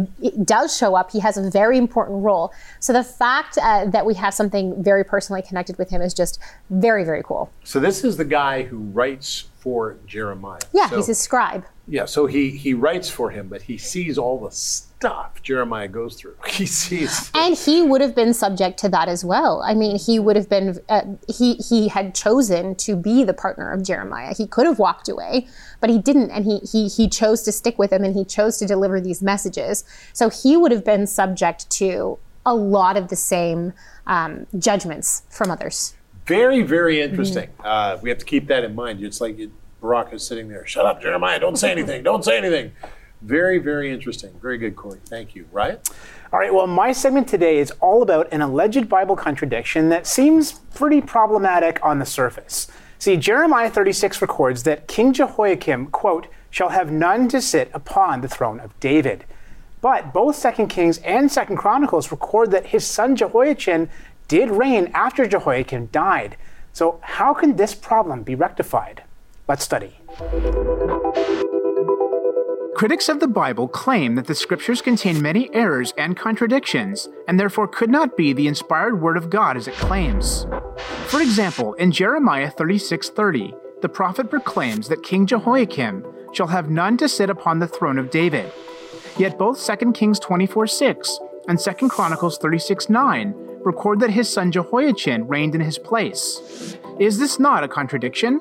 does 0.44 0.76
show 0.76 0.94
up, 0.94 1.12
he 1.12 1.20
has 1.20 1.38
a 1.38 1.50
very 1.50 1.78
important 1.78 2.22
role. 2.22 2.52
So 2.82 2.92
the 2.92 3.06
fact 3.06 3.58
uh, 3.58 3.86
that 3.86 4.06
we 4.06 4.16
have 4.16 4.34
something 4.34 4.84
very 4.84 5.06
personally 5.06 5.44
connected 5.44 5.78
with 5.78 5.90
him 5.90 6.02
is 6.02 6.14
just 6.14 6.38
very, 6.70 7.06
very 7.06 7.24
cool. 7.24 7.50
So 7.64 7.80
this 7.80 8.04
is 8.04 8.18
the 8.18 8.26
guy 8.26 8.64
who 8.64 8.76
writes 8.78 9.46
for 9.62 9.98
Jeremiah. 10.08 10.60
Yeah, 10.74 10.90
so, 10.90 10.98
he's 10.98 11.10
a 11.10 11.16
scribe. 11.16 11.66
Yeah, 11.88 12.06
so 12.06 12.26
he 12.26 12.50
he 12.50 12.74
writes 12.74 13.10
for 13.10 13.30
him, 13.30 13.48
but 13.48 13.62
he 13.62 13.78
sees 13.78 14.18
all 14.18 14.40
the 14.40 14.52
stuff 14.52 15.42
Jeremiah 15.44 15.88
goes 15.88 16.16
through. 16.16 16.36
He 16.48 16.66
sees, 16.66 17.32
and 17.34 17.56
he 17.58 17.82
would 17.82 18.02
have 18.02 18.16
been 18.16 18.34
subject 18.34 18.80
to 18.80 18.90
that 18.90 19.08
as 19.08 19.24
well. 19.24 19.64
I 19.66 19.74
mean, 19.74 19.98
he 19.98 20.20
would 20.20 20.36
have 20.36 20.50
been 20.50 20.80
uh, 20.90 21.04
he 21.28 21.56
he 21.56 21.88
had 21.88 22.16
chosen 22.16 22.76
to 22.76 22.96
be 22.96 23.24
the 23.24 23.34
partner 23.34 23.72
of 23.72 23.84
Jeremiah. 23.84 24.34
He 24.36 24.48
could 24.48 24.66
have 24.66 24.80
walked 24.80 25.08
away, 25.08 25.48
but 25.80 25.90
he 25.90 26.00
didn't, 26.00 26.32
and 26.32 26.46
he 26.46 26.60
he 26.60 26.88
he 26.88 27.08
chose 27.08 27.44
to 27.44 27.52
stick 27.52 27.78
with 27.78 27.94
him, 27.94 28.04
and 28.04 28.16
he 28.16 28.26
chose 28.26 28.58
to 28.58 28.66
deliver 28.66 29.00
these 29.00 29.22
messages. 29.22 29.84
So 30.14 30.30
he 30.30 30.58
would 30.58 30.72
have 30.72 30.84
been 30.84 31.08
subject 31.08 31.70
to 31.72 32.18
a 32.46 32.56
lot 32.56 32.98
of 32.98 33.10
the 33.10 33.16
same 33.16 33.74
um, 34.08 34.48
judgments 34.58 35.24
from 35.30 35.52
others. 35.52 35.94
Very, 36.32 36.62
very 36.62 37.02
interesting. 37.02 37.50
Mm-hmm. 37.50 37.66
Uh, 37.66 37.98
we 38.02 38.10
have 38.10 38.20
to 38.20 38.26
keep 38.26 38.48
that 38.48 38.64
in 38.64 38.74
mind. 38.74 39.04
It's 39.04 39.20
like 39.20 39.38
Baruch 39.82 40.14
is 40.14 40.26
sitting 40.26 40.48
there. 40.48 40.66
Shut 40.66 40.86
up, 40.86 41.02
Jeremiah. 41.02 41.40
Don't 41.40 41.58
say 41.58 41.72
anything. 41.72 42.04
Don't 42.04 42.24
say 42.24 42.38
anything. 42.38 42.72
Very, 43.22 43.58
very 43.58 43.92
interesting. 43.92 44.32
Very 44.42 44.58
good, 44.58 44.78
Corey. 44.78 45.00
Thank 45.06 45.36
you. 45.36 45.46
Right? 45.52 45.78
All 46.32 46.40
right. 46.40 46.54
Well, 46.54 46.68
my 46.68 46.94
segment 46.94 47.28
today 47.28 47.58
is 47.58 47.72
all 47.82 48.02
about 48.02 48.32
an 48.32 48.42
alleged 48.42 48.88
Bible 48.88 49.18
contradiction 49.18 49.90
that 49.90 50.08
seems 50.08 50.54
pretty 50.74 51.02
problematic 51.02 51.80
on 51.84 52.00
the 52.00 52.06
surface. 52.06 52.68
See, 52.98 53.18
Jeremiah 53.18 53.70
36 53.70 54.22
records 54.22 54.64
that 54.64 54.88
King 54.88 55.12
Jehoiakim, 55.12 55.88
quote, 55.88 56.28
shall 56.50 56.70
have 56.70 56.92
none 56.92 57.28
to 57.28 57.42
sit 57.42 57.70
upon 57.74 58.22
the 58.22 58.30
throne 58.30 58.62
of 58.62 58.80
David. 58.80 59.26
But 59.82 60.14
both 60.14 60.36
Second 60.36 60.68
Kings 60.68 61.00
and 61.00 61.32
Second 61.32 61.58
Chronicles 61.58 62.12
record 62.12 62.52
that 62.52 62.68
his 62.68 62.86
son 62.86 63.16
Jehoiachin 63.16 63.90
did 64.32 64.50
reign 64.50 64.90
after 64.94 65.28
Jehoiakim 65.28 65.88
died. 65.88 66.38
So, 66.72 67.02
how 67.02 67.34
can 67.34 67.58
this 67.58 67.76
problem 67.76 68.24
be 68.24 68.34
rectified? 68.34 69.04
Let's 69.46 69.66
study. 69.66 70.00
Critics 72.74 73.10
of 73.10 73.20
the 73.20 73.28
Bible 73.28 73.68
claim 73.68 74.16
that 74.16 74.28
the 74.28 74.34
scriptures 74.34 74.82
contain 74.82 75.22
many 75.22 75.54
errors 75.54 75.94
and 75.98 76.16
contradictions, 76.16 77.10
and 77.28 77.38
therefore 77.38 77.68
could 77.68 77.90
not 77.90 78.16
be 78.16 78.32
the 78.32 78.48
inspired 78.48 79.02
word 79.02 79.18
of 79.18 79.30
God 79.30 79.58
as 79.58 79.68
it 79.68 79.74
claims. 79.74 80.48
For 81.08 81.22
example, 81.22 81.74
in 81.74 81.92
Jeremiah 81.92 82.50
36:30, 82.50 83.54
the 83.82 83.90
prophet 83.90 84.30
proclaims 84.30 84.88
that 84.88 85.04
King 85.04 85.26
Jehoiakim 85.26 86.06
shall 86.32 86.48
have 86.48 86.70
none 86.70 86.96
to 87.00 87.10
sit 87.10 87.30
upon 87.30 87.60
the 87.60 87.68
throne 87.68 88.00
of 88.00 88.10
David. 88.10 88.50
Yet 89.18 89.38
both 89.38 89.60
2 89.60 89.94
Kings 89.94 90.22
24:6 90.22 91.20
and 91.50 91.60
2 91.60 91.90
Chronicles 91.90 92.38
36:9 92.38 93.41
record 93.64 94.00
that 94.00 94.12
his 94.12 94.30
son 94.30 94.52
Jehoiachin 94.52 95.28
reigned 95.28 95.56
in 95.56 95.62
his 95.62 95.78
place. 95.78 96.78
Is 97.00 97.18
this 97.18 97.40
not 97.40 97.64
a 97.64 97.68
contradiction? 97.68 98.40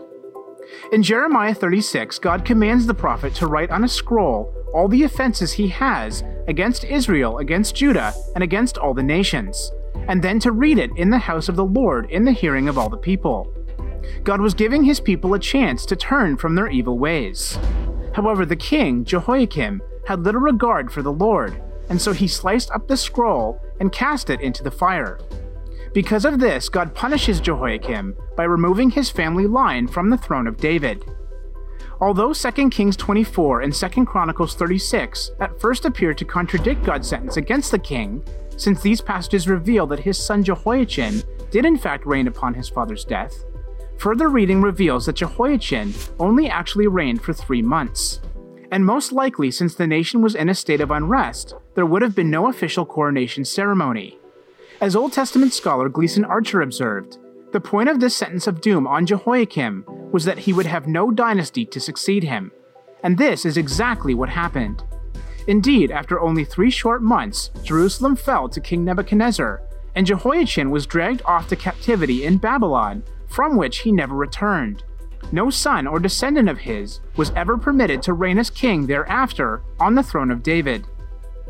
In 0.93 1.03
Jeremiah 1.03 1.55
36, 1.55 2.19
God 2.19 2.45
commands 2.45 2.87
the 2.87 2.95
prophet 2.95 3.35
to 3.37 3.47
write 3.47 3.71
on 3.71 3.85
a 3.85 3.89
scroll 3.89 4.55
all 4.73 4.89
the 4.89 5.03
offenses 5.03 5.53
he 5.53 5.69
has 5.69 6.23
against 6.47 6.85
Israel, 6.85 7.39
against 7.39 7.75
Judah, 7.75 8.13
and 8.35 8.45
against 8.45 8.79
all 8.79 8.95
the 8.95 9.03
nations, 9.03 9.73
and 10.09 10.23
then 10.23 10.39
to 10.41 10.53
read 10.53 10.79
it 10.79 10.91
in 10.97 11.11
the 11.11 11.19
house 11.19 11.49
of 11.49 11.57
the 11.57 11.65
Lord 11.65 12.11
in 12.11 12.25
the 12.25 12.33
hearing 12.33 12.69
of 12.69 12.79
all 12.79 12.89
the 12.89 12.97
people. 12.97 13.53
God 14.25 14.41
was 14.41 14.55
giving 14.55 14.85
his 14.85 15.01
people 15.01 15.35
a 15.35 15.39
chance 15.39 15.85
to 15.87 15.97
turn 15.97 16.37
from 16.37 16.55
their 16.55 16.69
evil 16.69 16.99
ways. 16.99 17.59
However, 18.15 18.45
the 18.47 18.57
king, 18.57 19.05
Jehoiakim, 19.05 19.83
had 20.07 20.25
little 20.25 20.41
regard 20.41 20.93
for 20.93 21.03
the 21.03 21.13
Lord, 21.13 21.61
and 21.89 22.01
so 22.01 22.13
he 22.13 22.27
sliced 22.29 22.71
up 22.71 22.89
the 22.89 22.97
scroll 22.97 23.61
and 23.81 23.93
cast 23.93 24.31
it 24.31 24.41
into 24.41 24.63
the 24.63 24.71
fire. 24.71 25.19
Because 25.93 26.25
of 26.25 26.39
this, 26.39 26.69
God 26.69 26.95
punishes 26.95 27.41
Jehoiakim 27.41 28.17
by 28.37 28.45
removing 28.45 28.91
his 28.91 29.11
family 29.11 29.47
line 29.47 29.89
from 29.89 30.09
the 30.09 30.19
throne 30.19 30.47
of 30.47 30.57
David. 30.57 31.05
Although 32.01 32.33
2 32.33 32.71
Kings 32.71 32.97
24 32.97 33.63
and 33.63 33.75
2 33.75 34.05
Chronicles 34.07 34.55
36 34.55 35.33
at 35.41 35.61
first 35.61 35.85
appear 35.85 36.15
to 36.15 36.25
contradict 36.25 36.85
God's 36.85 37.09
sentence 37.09 37.37
against 37.37 37.73
the 37.73 37.79
king, 37.79 38.23
since 38.57 38.81
these 38.81 39.01
passages 39.01 39.49
reveal 39.49 39.87
that 39.89 40.01
his 40.01 40.17
son 40.17 40.45
Jehoiachin 40.45 41.23
did 41.51 41.67
in 41.67 41.77
fact 41.77 42.07
reign 42.07 42.29
upon 42.29 42.55
his 42.55 42.69
father's 42.69 43.05
death, 43.05 43.45
further 43.99 44.29
reading 44.29 44.63
reveals 44.63 45.07
that 45.07 45.17
Jehoiachin 45.17 45.93
only 46.19 46.49
actually 46.49 46.87
reigned 46.87 47.21
for 47.21 47.33
three 47.33 47.63
months. 47.63 48.21
And 48.71 48.87
most 48.87 49.13
likely, 49.13 49.51
since 49.51 49.75
the 49.75 49.87
nation 49.87 50.23
was 50.23 50.35
in 50.35 50.49
a 50.49 50.55
state 50.55 50.81
of 50.81 50.91
unrest, 50.91 51.55
there 51.75 51.87
would 51.87 52.03
have 52.03 52.15
been 52.15 52.31
no 52.31 52.49
official 52.49 52.87
coronation 52.87 53.45
ceremony. 53.45 54.19
As 54.81 54.95
Old 54.95 55.13
Testament 55.13 55.53
scholar 55.53 55.89
Gleason 55.89 56.25
Archer 56.25 56.63
observed, 56.63 57.19
the 57.53 57.61
point 57.61 57.89
of 57.89 57.99
this 57.99 58.15
sentence 58.15 58.47
of 58.47 58.61
doom 58.61 58.87
on 58.87 59.07
Jehoiakim 59.07 59.85
was 60.13 60.25
that 60.25 60.39
he 60.39 60.53
would 60.53 60.67
have 60.67 60.87
no 60.87 61.11
dynasty 61.11 61.67
to 61.67 61.81
succeed 61.81 62.23
him. 62.23 62.53
And 63.03 63.19
this 63.19 63.45
is 63.45 63.57
exactly 63.57 64.15
what 64.15 64.29
happened. 64.29 64.85
Indeed, 65.49 65.91
after 65.91 66.21
only 66.21 66.45
three 66.45 66.71
short 66.71 67.03
months, 67.03 67.51
Jerusalem 67.65 68.15
fell 68.15 68.49
to 68.49 68.61
King 68.61 68.85
Nebuchadnezzar, 68.85 69.63
and 69.97 70.07
Jehoiachin 70.07 70.71
was 70.71 70.87
dragged 70.87 71.23
off 71.25 71.49
to 71.49 71.57
captivity 71.57 72.25
in 72.25 72.39
Babylon, 72.39 73.03
from 73.27 73.57
which 73.57 73.79
he 73.79 73.91
never 73.91 74.15
returned. 74.15 74.85
No 75.33 75.49
son 75.49 75.87
or 75.87 76.01
descendant 76.01 76.49
of 76.49 76.59
his 76.59 77.01
was 77.17 77.31
ever 77.37 77.57
permitted 77.57 78.03
to 78.03 78.13
reign 78.13 78.39
as 78.39 78.51
king 78.51 78.87
thereafter 78.87 79.63
on 79.79 79.95
the 79.95 80.03
throne 80.03 80.31
of 80.31 80.43
David. 80.43 80.87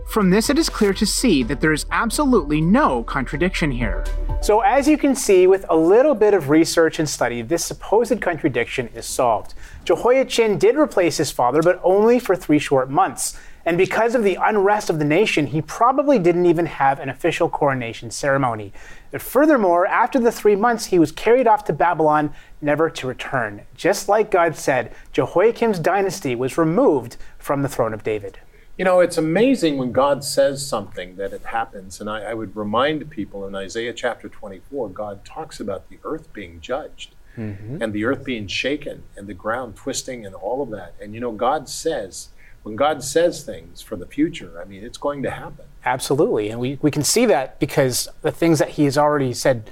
From 0.07 0.31
this, 0.31 0.51
it 0.51 0.59
is 0.59 0.69
clear 0.69 0.93
to 0.95 1.07
see 1.07 1.43
that 1.45 1.61
there 1.61 1.73
is 1.73 1.87
absolutely 1.91 2.61
no 2.61 3.05
contradiction 3.05 3.71
here. 3.71 4.05
So, 4.43 4.61
as 4.61 4.89
you 4.89 4.99
can 4.99 5.15
see, 5.15 5.47
with 5.47 5.65
a 5.69 5.77
little 5.77 6.15
bit 6.15 6.35
of 6.35 6.51
research 6.51 6.99
and 6.99 7.09
study, 7.09 7.43
this 7.43 7.65
supposed 7.65 8.21
contradiction 8.21 8.89
is 8.89 9.07
solved. 9.07 9.55
Jehoiachin 9.85 10.59
did 10.59 10.77
replace 10.77 11.17
his 11.17 11.31
father, 11.31 11.63
but 11.63 11.81
only 11.85 12.19
for 12.19 12.35
three 12.35 12.59
short 12.59 12.91
months. 12.91 13.39
And 13.65 13.77
because 13.77 14.15
of 14.15 14.25
the 14.25 14.39
unrest 14.41 14.89
of 14.89 14.99
the 14.99 15.05
nation, 15.05 15.49
he 15.49 15.61
probably 15.61 16.19
didn't 16.19 16.47
even 16.47 16.67
have 16.67 16.99
an 16.99 17.09
official 17.09 17.49
coronation 17.49 18.11
ceremony. 18.11 18.73
But 19.11 19.23
furthermore, 19.23 19.87
after 19.87 20.19
the 20.19 20.33
three 20.33 20.57
months, 20.57 20.87
he 20.87 20.99
was 20.99 21.13
carried 21.13 21.47
off 21.47 21.65
to 21.65 21.73
Babylon, 21.73 22.33
never 22.63 22.89
to 22.89 23.07
return. 23.07 23.63
Just 23.75 24.09
like 24.09 24.31
God 24.31 24.57
said, 24.57 24.95
Jehoiakim's 25.13 25.79
dynasty 25.79 26.35
was 26.35 26.57
removed 26.57 27.17
from 27.39 27.63
the 27.63 27.69
throne 27.69 27.93
of 27.93 28.03
David. 28.03 28.39
You 28.79 28.85
know, 28.85 29.01
it's 29.01 29.19
amazing 29.19 29.77
when 29.77 29.93
God 29.93 30.25
says 30.25 30.67
something 30.67 31.17
that 31.17 31.35
it 31.35 31.45
happens. 31.45 32.01
And 32.01 32.09
I, 32.09 32.31
I, 32.31 32.35
would 32.35 32.57
remind 32.57 33.11
people 33.11 33.47
in 33.47 33.55
Isaiah 33.55 33.93
chapter 33.93 34.27
24, 34.27 34.89
God 34.89 35.23
talks 35.23 35.61
about 35.61 35.91
the 35.91 35.99
earth 36.03 36.33
being 36.33 36.63
judged 36.63 37.15
mm-hmm. 37.37 37.83
and 37.83 37.93
the 37.93 38.07
earth 38.07 38.25
being 38.25 38.47
shaken 38.47 39.03
and 39.17 39.27
the 39.27 39.35
ground 39.35 39.77
twisting 39.77 40.25
and 40.25 40.35
all 40.35 40.63
of 40.63 40.71
that. 40.71 40.95
And, 40.99 41.13
you 41.13 41.21
know, 41.21 41.33
God 41.33 41.69
says, 41.69 42.31
when 42.63 42.77
God 42.77 43.03
says 43.03 43.43
things 43.43 43.81
for 43.81 43.97
the 43.97 44.07
future, 44.07 44.61
I 44.61 44.65
mean, 44.65 44.85
it's 44.85 44.99
going 44.99 45.23
to 45.23 45.31
happen. 45.31 45.65
Absolutely. 45.85 46.51
And 46.51 46.61
we, 46.61 46.79
we 46.83 46.91
can 46.91 47.03
see 47.03 47.27
that 47.27 47.59
because 47.59 48.09
the 48.23 48.31
things 48.31 48.59
that 48.59 48.71
He 48.71 48.85
has 48.85 48.99
already 48.99 49.33
said, 49.33 49.71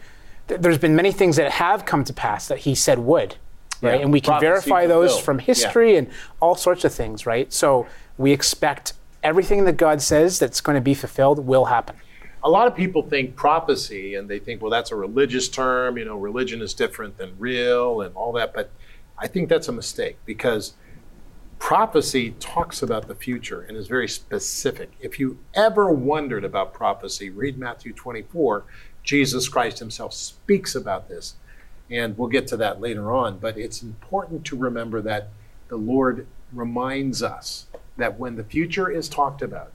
th- 0.48 0.60
there's 0.60 0.78
been 0.78 0.96
many 0.96 1.12
things 1.12 1.36
that 1.36 1.52
have 1.52 1.84
come 1.84 2.04
to 2.04 2.12
pass 2.12 2.48
that 2.48 2.60
He 2.60 2.74
said 2.74 2.98
would. 3.00 3.36
Right? 3.80 3.96
Yeah, 3.96 4.02
and 4.02 4.12
we 4.12 4.20
can 4.20 4.40
verify 4.40 4.86
those 4.86 5.10
fulfilled. 5.10 5.24
from 5.24 5.38
history 5.40 5.92
yeah. 5.92 5.98
and 5.98 6.10
all 6.40 6.56
sorts 6.56 6.84
of 6.84 6.92
things, 6.92 7.26
right? 7.26 7.52
So 7.52 7.86
we 8.16 8.32
expect 8.32 8.94
everything 9.22 9.64
that 9.66 9.76
God 9.76 10.02
says 10.02 10.38
that's 10.38 10.60
going 10.60 10.74
to 10.74 10.80
be 10.80 10.94
fulfilled 10.94 11.46
will 11.46 11.66
happen. 11.66 11.96
A 12.42 12.50
lot 12.50 12.66
of 12.66 12.74
people 12.74 13.02
think 13.02 13.36
prophecy 13.36 14.14
and 14.14 14.28
they 14.28 14.38
think, 14.38 14.62
well, 14.62 14.70
that's 14.70 14.90
a 14.90 14.96
religious 14.96 15.48
term, 15.48 15.98
you 15.98 16.04
know, 16.04 16.16
religion 16.16 16.62
is 16.62 16.72
different 16.72 17.18
than 17.18 17.34
real 17.38 18.00
and 18.00 18.14
all 18.14 18.32
that. 18.32 18.54
But 18.54 18.70
I 19.16 19.26
think 19.26 19.48
that's 19.48 19.68
a 19.68 19.72
mistake 19.72 20.16
because 20.24 20.74
prophecy 21.58 22.34
talks 22.38 22.82
about 22.82 23.08
the 23.08 23.14
future 23.14 23.60
and 23.60 23.76
is 23.76 23.88
very 23.88 24.08
specific. 24.08 24.92
If 25.00 25.18
you 25.18 25.38
ever 25.54 25.90
wondered 25.90 26.44
about 26.44 26.72
prophecy, 26.72 27.30
read 27.30 27.58
Matthew 27.58 27.92
24. 27.92 28.64
Jesus 29.02 29.48
Christ 29.48 29.78
himself 29.78 30.12
speaks 30.14 30.74
about 30.74 31.08
this. 31.08 31.34
And 31.90 32.18
we'll 32.18 32.28
get 32.28 32.46
to 32.48 32.56
that 32.58 32.80
later 32.80 33.12
on. 33.12 33.38
But 33.38 33.56
it's 33.56 33.82
important 33.82 34.44
to 34.46 34.56
remember 34.56 35.00
that 35.02 35.28
the 35.68 35.76
Lord 35.76 36.26
reminds 36.52 37.22
us 37.22 37.66
that 37.96 38.18
when 38.18 38.36
the 38.36 38.44
future 38.44 38.90
is 38.90 39.08
talked 39.08 39.42
about, 39.42 39.72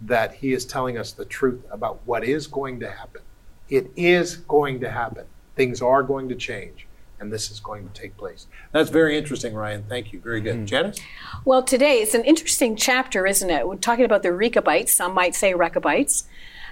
that 0.00 0.34
he 0.34 0.52
is 0.52 0.64
telling 0.64 0.98
us 0.98 1.12
the 1.12 1.24
truth 1.24 1.64
about 1.70 2.00
what 2.04 2.24
is 2.24 2.46
going 2.46 2.80
to 2.80 2.90
happen. 2.90 3.22
It 3.68 3.90
is 3.96 4.36
going 4.36 4.80
to 4.80 4.90
happen. 4.90 5.26
Things 5.56 5.80
are 5.80 6.02
going 6.02 6.28
to 6.28 6.34
change, 6.34 6.86
and 7.22 7.32
this 7.32 7.50
is 7.50 7.60
going 7.60 7.88
to 7.88 7.94
take 7.98 8.16
place. 8.16 8.46
That's 8.72 8.90
very 8.90 9.16
interesting, 9.16 9.54
Ryan. 9.54 9.84
Thank 9.88 10.12
you. 10.12 10.20
Very 10.20 10.40
good. 10.40 10.56
Mm-hmm. 10.56 10.64
Janice? 10.66 11.00
Well, 11.44 11.62
today 11.62 12.02
it's 12.02 12.14
an 12.14 12.24
interesting 12.24 12.76
chapter, 12.76 13.26
isn't 13.26 13.48
it? 13.48 13.66
We're 13.66 13.76
talking 13.76 14.04
about 14.04 14.22
the 14.22 14.32
Rechabites, 14.32 14.92
some 14.92 15.14
might 15.14 15.34
say 15.34 15.54
Rechabites. 15.54 16.24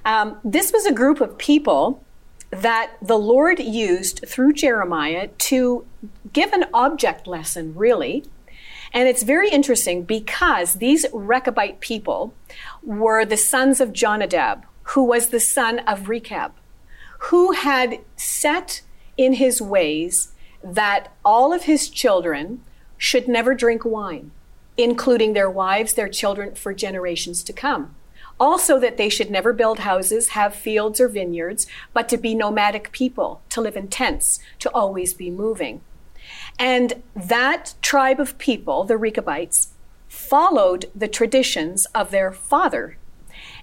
Um, 0.04 0.38
this 0.44 0.72
was 0.72 0.84
a 0.84 0.92
group 0.92 1.20
of 1.20 1.38
people 1.38 2.04
that 2.50 2.96
the 3.00 3.18
Lord 3.18 3.60
used 3.60 4.24
through 4.26 4.54
Jeremiah 4.54 5.28
to 5.28 5.86
give 6.32 6.52
an 6.52 6.64
object 6.74 7.26
lesson, 7.26 7.74
really, 7.76 8.24
and 8.92 9.08
it's 9.08 9.22
very 9.22 9.50
interesting 9.50 10.02
because 10.02 10.74
these 10.74 11.06
Rechabite 11.06 11.78
people 11.78 12.34
were 12.82 13.24
the 13.24 13.36
sons 13.36 13.80
of 13.80 13.92
Jonadab, 13.92 14.66
who 14.82 15.04
was 15.04 15.28
the 15.28 15.38
son 15.38 15.78
of 15.80 16.08
Rechab, 16.08 16.52
who 17.18 17.52
had 17.52 18.00
set 18.16 18.80
in 19.16 19.34
his 19.34 19.62
ways 19.62 20.32
that 20.62 21.12
all 21.24 21.52
of 21.52 21.64
his 21.64 21.88
children 21.88 22.62
should 22.98 23.28
never 23.28 23.54
drink 23.54 23.84
wine, 23.84 24.30
including 24.76 25.32
their 25.32 25.50
wives, 25.50 25.94
their 25.94 26.08
children, 26.08 26.54
for 26.54 26.74
generations 26.74 27.42
to 27.44 27.52
come. 27.52 27.94
Also, 28.38 28.78
that 28.78 28.96
they 28.96 29.08
should 29.08 29.30
never 29.30 29.52
build 29.52 29.80
houses, 29.80 30.30
have 30.30 30.54
fields 30.54 31.00
or 31.00 31.08
vineyards, 31.08 31.66
but 31.92 32.08
to 32.08 32.16
be 32.16 32.34
nomadic 32.34 32.90
people, 32.92 33.42
to 33.50 33.60
live 33.60 33.76
in 33.76 33.88
tents, 33.88 34.38
to 34.58 34.70
always 34.70 35.12
be 35.12 35.30
moving. 35.30 35.82
And 36.58 37.02
that 37.14 37.74
tribe 37.82 38.20
of 38.20 38.38
people, 38.38 38.84
the 38.84 38.96
Rechabites, 38.96 39.68
followed 40.08 40.90
the 40.94 41.08
traditions 41.08 41.86
of 41.94 42.10
their 42.10 42.32
father 42.32 42.96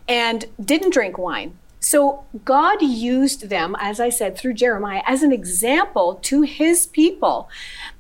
and 0.08 0.46
didn't 0.64 0.94
drink 0.94 1.18
wine. 1.18 1.58
So 1.88 2.26
God 2.44 2.82
used 2.82 3.48
them, 3.48 3.74
as 3.80 4.02
I 4.02 4.10
said, 4.10 4.38
through 4.38 4.56
Jeremiah 4.56 5.04
as 5.06 5.24
an 5.24 5.32
example 5.32 6.20
to 6.24 6.42
his 6.42 6.86
people 6.86 7.50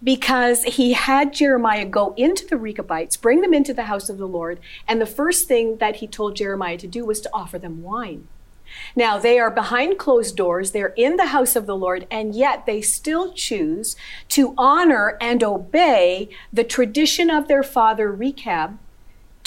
because 0.04 0.66
he 0.66 0.92
had 0.92 1.32
Jeremiah 1.32 1.86
go 1.86 2.14
into 2.18 2.46
the 2.46 2.58
Rechabites, 2.58 3.16
bring 3.16 3.40
them 3.40 3.54
into 3.54 3.74
the 3.74 3.84
house 3.84 4.10
of 4.10 4.18
the 4.18 4.28
Lord, 4.28 4.60
and 4.90 5.00
the 5.00 5.06
first 5.06 5.48
thing 5.48 5.78
that 5.78 5.96
he 5.96 6.08
told 6.08 6.36
Jeremiah 6.36 6.78
to 6.80 6.86
do 6.86 7.06
was 7.06 7.22
to 7.22 7.30
offer 7.32 7.58
them 7.58 7.82
wine. 7.82 8.28
Now, 8.94 9.18
they 9.18 9.40
are 9.40 9.50
behind 9.50 9.98
closed 9.98 10.36
doors, 10.36 10.72
they're 10.72 10.94
in 10.98 11.16
the 11.16 11.28
house 11.28 11.56
of 11.56 11.66
the 11.66 11.78
Lord, 11.78 12.08
and 12.12 12.36
yet 12.36 12.66
they 12.66 12.82
still 12.82 13.32
choose 13.32 13.96
to 14.28 14.54
honor 14.58 15.18
and 15.22 15.42
obey 15.42 16.28
the 16.52 16.66
tradition 16.66 17.30
of 17.30 17.48
their 17.48 17.64
father 17.64 18.12
Rechab 18.12 18.80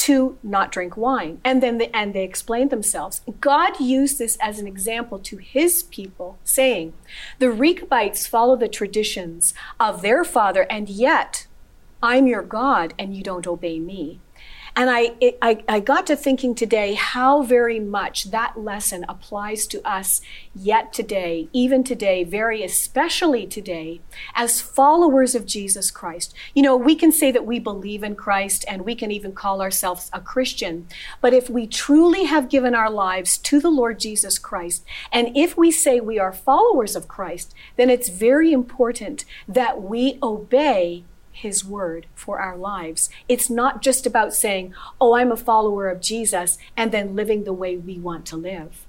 to 0.00 0.38
not 0.42 0.72
drink 0.72 0.96
wine. 0.96 1.42
And 1.44 1.62
then 1.62 1.76
the, 1.76 1.94
and 1.94 2.14
they 2.14 2.24
explained 2.24 2.70
themselves. 2.70 3.20
God 3.38 3.78
used 3.78 4.18
this 4.18 4.38
as 4.40 4.58
an 4.58 4.66
example 4.66 5.18
to 5.18 5.36
his 5.36 5.82
people, 5.82 6.38
saying, 6.42 6.94
The 7.38 7.50
Rechabites 7.50 8.26
follow 8.26 8.56
the 8.56 8.66
traditions 8.66 9.52
of 9.78 10.00
their 10.00 10.24
father, 10.24 10.62
and 10.70 10.88
yet 10.88 11.46
I'm 12.02 12.26
your 12.26 12.42
God, 12.42 12.94
and 12.98 13.14
you 13.14 13.22
don't 13.22 13.46
obey 13.46 13.78
me. 13.78 14.20
And 14.76 14.88
I, 14.90 15.12
it, 15.20 15.38
I, 15.42 15.62
I 15.68 15.80
got 15.80 16.06
to 16.06 16.16
thinking 16.16 16.54
today 16.54 16.94
how 16.94 17.42
very 17.42 17.80
much 17.80 18.30
that 18.30 18.58
lesson 18.58 19.04
applies 19.08 19.66
to 19.68 19.86
us 19.88 20.20
yet 20.54 20.92
today, 20.92 21.48
even 21.52 21.84
today, 21.84 22.24
very 22.24 22.62
especially 22.62 23.46
today, 23.46 24.00
as 24.34 24.60
followers 24.60 25.34
of 25.34 25.46
Jesus 25.46 25.90
Christ. 25.90 26.34
You 26.54 26.62
know, 26.62 26.76
we 26.76 26.94
can 26.94 27.12
say 27.12 27.30
that 27.32 27.46
we 27.46 27.58
believe 27.58 28.02
in 28.02 28.14
Christ 28.14 28.64
and 28.68 28.82
we 28.82 28.94
can 28.94 29.10
even 29.10 29.32
call 29.32 29.60
ourselves 29.60 30.10
a 30.12 30.20
Christian, 30.20 30.86
but 31.20 31.34
if 31.34 31.50
we 31.50 31.66
truly 31.66 32.24
have 32.24 32.48
given 32.48 32.74
our 32.74 32.90
lives 32.90 33.38
to 33.38 33.60
the 33.60 33.70
Lord 33.70 33.98
Jesus 33.98 34.38
Christ, 34.38 34.84
and 35.12 35.36
if 35.36 35.56
we 35.56 35.70
say 35.70 36.00
we 36.00 36.18
are 36.18 36.32
followers 36.32 36.96
of 36.96 37.08
Christ, 37.08 37.54
then 37.76 37.90
it's 37.90 38.08
very 38.08 38.52
important 38.52 39.24
that 39.48 39.82
we 39.82 40.18
obey 40.22 41.04
his 41.40 41.64
word 41.64 42.06
for 42.14 42.38
our 42.38 42.56
lives. 42.56 43.10
It's 43.28 43.50
not 43.50 43.82
just 43.82 44.06
about 44.06 44.34
saying, 44.34 44.74
oh, 45.00 45.14
I'm 45.14 45.32
a 45.32 45.36
follower 45.36 45.88
of 45.88 46.00
Jesus, 46.00 46.58
and 46.76 46.92
then 46.92 47.16
living 47.16 47.44
the 47.44 47.52
way 47.52 47.76
we 47.76 47.98
want 47.98 48.26
to 48.26 48.36
live. 48.36 48.86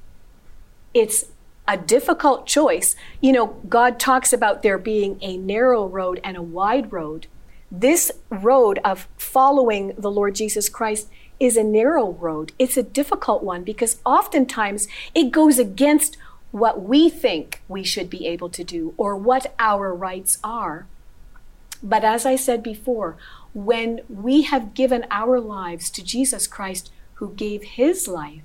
It's 0.94 1.26
a 1.68 1.78
difficult 1.78 2.46
choice. 2.46 2.96
You 3.22 3.32
know, 3.32 3.48
God 3.70 4.00
talks 4.00 4.34
about 4.34 4.62
there 4.62 4.78
being 4.78 5.18
a 5.22 5.38
narrow 5.38 5.86
road 5.88 6.20
and 6.24 6.36
a 6.36 6.42
wide 6.42 6.92
road. 6.92 7.28
This 7.72 8.12
road 8.30 8.80
of 8.84 9.08
following 9.18 9.94
the 9.98 10.12
Lord 10.12 10.36
Jesus 10.36 10.68
Christ 10.68 11.10
is 11.40 11.56
a 11.56 11.64
narrow 11.64 12.12
road. 12.12 12.52
It's 12.60 12.78
a 12.78 12.84
difficult 12.84 13.44
one 13.44 13.64
because 13.64 14.02
oftentimes 14.06 14.88
it 15.16 15.32
goes 15.32 15.58
against 15.58 16.18
what 16.52 16.84
we 16.84 17.10
think 17.10 17.62
we 17.68 17.84
should 17.84 18.10
be 18.10 18.28
able 18.28 18.50
to 18.50 18.64
do 18.64 18.94
or 18.98 19.16
what 19.16 19.54
our 19.58 19.96
rights 19.96 20.38
are. 20.44 20.86
But 21.84 22.04
as 22.04 22.26
I 22.26 22.36
said 22.36 22.62
before, 22.62 23.18
when 23.54 24.02
we 24.08 24.44
have 24.44 24.74
given 24.74 25.06
our 25.10 25.40
lives 25.40 25.90
to 25.92 26.04
Jesus 26.04 26.48
Christ, 26.48 26.92
who 27.16 27.34
gave 27.34 27.64
his 27.64 28.08
life 28.08 28.44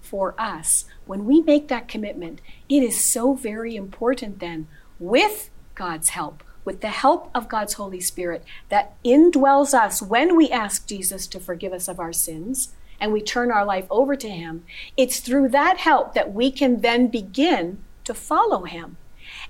for 0.00 0.34
us, 0.38 0.84
when 1.06 1.24
we 1.24 1.42
make 1.42 1.68
that 1.68 1.88
commitment, 1.88 2.40
it 2.68 2.82
is 2.82 3.04
so 3.04 3.34
very 3.34 3.76
important 3.76 4.38
then, 4.40 4.68
with 4.98 5.50
God's 5.74 6.10
help, 6.10 6.42
with 6.64 6.80
the 6.80 6.88
help 6.88 7.30
of 7.34 7.48
God's 7.48 7.74
Holy 7.74 8.00
Spirit 8.00 8.44
that 8.68 8.96
indwells 9.04 9.74
us 9.74 10.02
when 10.02 10.36
we 10.36 10.50
ask 10.50 10.86
Jesus 10.86 11.26
to 11.28 11.40
forgive 11.40 11.72
us 11.72 11.88
of 11.88 12.00
our 12.00 12.12
sins 12.12 12.74
and 13.00 13.12
we 13.12 13.22
turn 13.22 13.52
our 13.52 13.64
life 13.64 13.86
over 13.90 14.16
to 14.16 14.28
Him, 14.28 14.64
it's 14.96 15.20
through 15.20 15.48
that 15.50 15.78
help 15.78 16.14
that 16.14 16.32
we 16.32 16.50
can 16.50 16.80
then 16.80 17.06
begin 17.06 17.78
to 18.04 18.12
follow 18.12 18.64
Him 18.64 18.96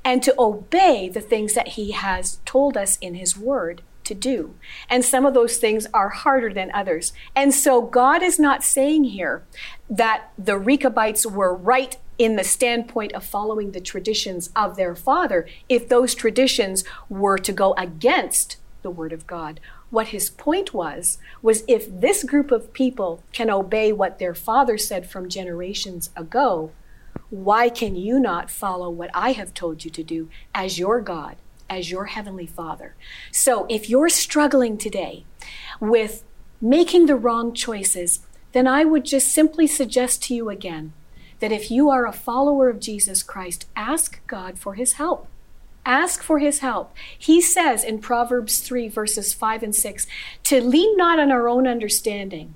and 0.04 0.22
to 0.22 0.34
obey 0.38 1.08
the 1.08 1.20
things 1.20 1.54
that 1.54 1.68
He 1.68 1.92
has 1.92 2.38
told 2.44 2.76
us 2.76 2.98
in 2.98 3.14
His 3.14 3.36
Word 3.36 3.82
to 4.04 4.14
do. 4.14 4.54
And 4.88 5.04
some 5.04 5.26
of 5.26 5.34
those 5.34 5.58
things 5.58 5.86
are 5.92 6.08
harder 6.08 6.52
than 6.52 6.70
others. 6.72 7.12
And 7.36 7.54
so 7.54 7.82
God 7.82 8.22
is 8.22 8.38
not 8.38 8.64
saying 8.64 9.04
here 9.04 9.44
that 9.88 10.30
the 10.36 10.58
Rechabites 10.58 11.26
were 11.26 11.54
right 11.54 11.96
in 12.16 12.36
the 12.36 12.44
standpoint 12.44 13.12
of 13.12 13.24
following 13.24 13.70
the 13.70 13.80
traditions 13.80 14.50
of 14.56 14.76
their 14.76 14.96
father 14.96 15.46
if 15.68 15.88
those 15.88 16.14
traditions 16.14 16.84
were 17.08 17.38
to 17.38 17.52
go 17.52 17.74
against 17.74 18.56
the 18.82 18.90
Word 18.90 19.12
of 19.12 19.26
God. 19.26 19.60
What 19.90 20.08
his 20.08 20.30
point 20.30 20.74
was, 20.74 21.18
was 21.42 21.64
if 21.66 21.88
this 21.88 22.24
group 22.24 22.50
of 22.50 22.72
people 22.72 23.22
can 23.32 23.50
obey 23.50 23.92
what 23.92 24.18
their 24.18 24.34
father 24.34 24.76
said 24.76 25.08
from 25.08 25.28
generations 25.28 26.10
ago, 26.16 26.72
why 27.30 27.68
can 27.68 27.96
you 27.96 28.18
not 28.18 28.50
follow 28.50 28.90
what 28.90 29.10
I 29.14 29.32
have 29.32 29.54
told 29.54 29.84
you 29.84 29.90
to 29.90 30.02
do 30.02 30.28
as 30.54 30.78
your 30.78 31.00
God, 31.00 31.36
as 31.68 31.90
your 31.90 32.06
Heavenly 32.06 32.46
Father? 32.46 32.94
So 33.30 33.66
if 33.68 33.88
you're 33.90 34.08
struggling 34.08 34.78
today 34.78 35.24
with 35.80 36.24
making 36.60 37.06
the 37.06 37.16
wrong 37.16 37.52
choices, 37.52 38.20
then 38.52 38.66
I 38.66 38.84
would 38.84 39.04
just 39.04 39.28
simply 39.28 39.66
suggest 39.66 40.22
to 40.24 40.34
you 40.34 40.48
again 40.48 40.92
that 41.40 41.52
if 41.52 41.70
you 41.70 41.90
are 41.90 42.06
a 42.06 42.12
follower 42.12 42.68
of 42.68 42.80
Jesus 42.80 43.22
Christ, 43.22 43.66
ask 43.76 44.26
God 44.26 44.58
for 44.58 44.74
His 44.74 44.94
help. 44.94 45.28
Ask 45.88 46.22
for 46.22 46.38
his 46.38 46.58
help. 46.58 46.94
He 47.18 47.40
says 47.40 47.82
in 47.82 47.98
Proverbs 48.00 48.60
3, 48.60 48.88
verses 48.88 49.32
5 49.32 49.62
and 49.62 49.74
6, 49.74 50.06
to 50.44 50.62
lean 50.62 50.98
not 50.98 51.18
on 51.18 51.32
our 51.32 51.48
own 51.48 51.66
understanding, 51.66 52.54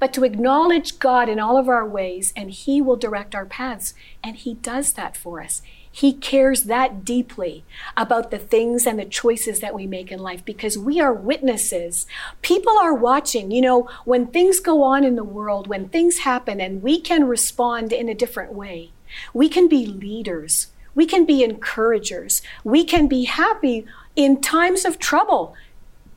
but 0.00 0.12
to 0.14 0.24
acknowledge 0.24 0.98
God 0.98 1.28
in 1.28 1.38
all 1.38 1.56
of 1.56 1.68
our 1.68 1.86
ways, 1.86 2.32
and 2.34 2.50
He 2.50 2.82
will 2.82 2.96
direct 2.96 3.34
our 3.34 3.46
paths. 3.46 3.94
And 4.24 4.34
He 4.34 4.54
does 4.54 4.94
that 4.94 5.16
for 5.16 5.40
us. 5.40 5.62
He 5.92 6.12
cares 6.12 6.64
that 6.64 7.04
deeply 7.04 7.64
about 7.96 8.30
the 8.30 8.38
things 8.38 8.86
and 8.86 8.98
the 8.98 9.04
choices 9.04 9.60
that 9.60 9.74
we 9.74 9.86
make 9.86 10.10
in 10.10 10.20
life 10.20 10.44
because 10.44 10.78
we 10.78 11.00
are 11.00 11.12
witnesses. 11.12 12.06
People 12.42 12.78
are 12.78 12.94
watching. 12.94 13.50
You 13.50 13.60
know, 13.60 13.88
when 14.04 14.28
things 14.28 14.60
go 14.60 14.82
on 14.82 15.04
in 15.04 15.16
the 15.16 15.24
world, 15.24 15.66
when 15.66 15.88
things 15.88 16.18
happen, 16.18 16.60
and 16.60 16.82
we 16.82 17.00
can 17.00 17.28
respond 17.28 17.92
in 17.92 18.08
a 18.08 18.14
different 18.14 18.52
way, 18.52 18.92
we 19.34 19.48
can 19.48 19.68
be 19.68 19.84
leaders. 19.84 20.68
We 20.94 21.06
can 21.06 21.24
be 21.24 21.44
encouragers. 21.44 22.42
We 22.64 22.84
can 22.84 23.06
be 23.06 23.24
happy 23.24 23.84
in 24.16 24.40
times 24.40 24.84
of 24.84 24.98
trouble 24.98 25.54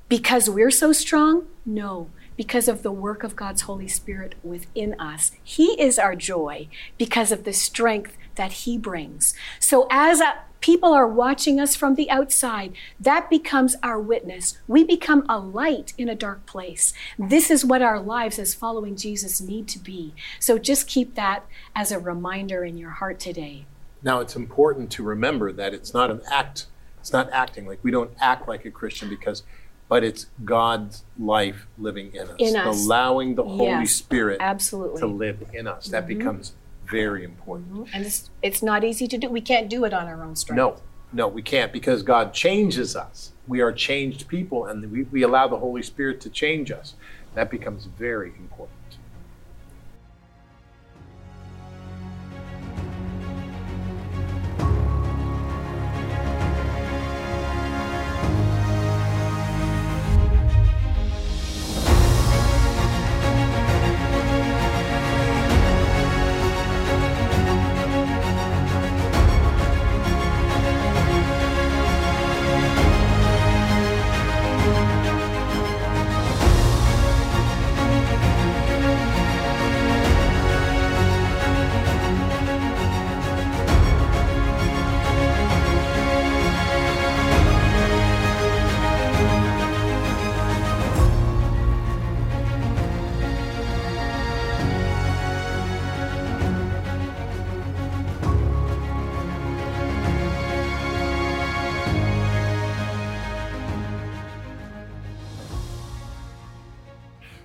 because 0.09 0.49
we're 0.49 0.71
so 0.71 0.91
strong? 0.91 1.47
No, 1.65 2.09
because 2.35 2.67
of 2.67 2.83
the 2.83 2.91
work 2.91 3.23
of 3.23 3.35
God's 3.35 3.61
Holy 3.61 3.87
Spirit 3.87 4.35
within 4.43 4.99
us. 4.99 5.31
He 5.43 5.79
is 5.81 5.99
our 5.99 6.15
joy 6.15 6.67
because 6.97 7.31
of 7.31 7.43
the 7.43 7.53
strength 7.53 8.17
that 8.35 8.51
He 8.51 8.77
brings. 8.77 9.33
So 9.59 9.87
as 9.91 10.19
a, 10.19 10.39
people 10.59 10.93
are 10.93 11.07
watching 11.07 11.59
us 11.59 11.75
from 11.75 11.95
the 11.95 12.09
outside, 12.09 12.73
that 12.99 13.29
becomes 13.29 13.75
our 13.83 13.99
witness. 13.99 14.57
We 14.67 14.83
become 14.83 15.25
a 15.27 15.37
light 15.37 15.93
in 15.97 16.07
a 16.09 16.15
dark 16.15 16.45
place. 16.45 16.93
This 17.19 17.51
is 17.51 17.65
what 17.65 17.81
our 17.81 17.99
lives 17.99 18.39
as 18.39 18.53
following 18.53 18.95
Jesus 18.95 19.41
need 19.41 19.67
to 19.67 19.79
be. 19.79 20.13
So 20.39 20.57
just 20.57 20.87
keep 20.87 21.15
that 21.15 21.45
as 21.75 21.91
a 21.91 21.99
reminder 21.99 22.63
in 22.63 22.77
your 22.77 22.91
heart 22.91 23.19
today. 23.19 23.65
Now, 24.01 24.19
it's 24.19 24.35
important 24.35 24.91
to 24.91 25.03
remember 25.03 25.51
that 25.51 25.73
it's 25.73 25.93
not 25.93 26.11
an 26.11 26.21
act, 26.29 26.67
it's 26.99 27.13
not 27.13 27.29
acting. 27.31 27.65
Like 27.67 27.79
we 27.83 27.91
don't 27.91 28.11
act 28.19 28.47
like 28.47 28.65
a 28.65 28.71
Christian 28.71 29.09
because 29.09 29.43
but 29.93 30.03
it's 30.03 30.25
God's 30.43 31.03
life 31.19 31.67
living 31.77 32.15
in 32.15 32.27
us, 32.27 32.35
In 32.39 32.55
us. 32.55 32.83
allowing 32.83 33.35
the 33.35 33.43
Holy 33.43 33.65
Yes, 33.65 33.91
Spirit 33.91 34.37
absolutely. 34.39 34.99
to 34.99 35.05
live 35.05 35.45
in 35.53 35.67
us. 35.67 35.89
That 35.89 36.07
mm-hmm. 36.07 36.17
becomes 36.17 36.53
very 36.89 37.23
important. 37.23 37.71
Mm-hmm. 37.71 37.95
And 37.95 38.03
it's, 38.03 38.31
it's 38.41 38.63
not 38.63 38.83
easy 38.83 39.07
to 39.07 39.19
do. 39.19 39.29
We 39.29 39.39
can't 39.39 39.69
do 39.69 39.85
it 39.85 39.93
on 39.93 40.07
our 40.07 40.23
own 40.23 40.35
strength. 40.35 40.57
No, 40.57 40.77
no, 41.13 41.27
we 41.27 41.43
can't 41.43 41.71
because 41.71 42.01
God 42.01 42.33
changes 42.33 42.95
us. 42.95 43.33
We 43.47 43.61
are 43.61 43.71
changed 43.71 44.27
people, 44.27 44.65
and 44.65 44.91
we, 44.91 45.03
we 45.03 45.21
allow 45.21 45.47
the 45.47 45.59
Holy 45.59 45.83
Spirit 45.83 46.19
to 46.21 46.29
change 46.31 46.71
us. 46.71 46.95
That 47.35 47.51
becomes 47.51 47.85
very 47.85 48.29
important. 48.29 48.75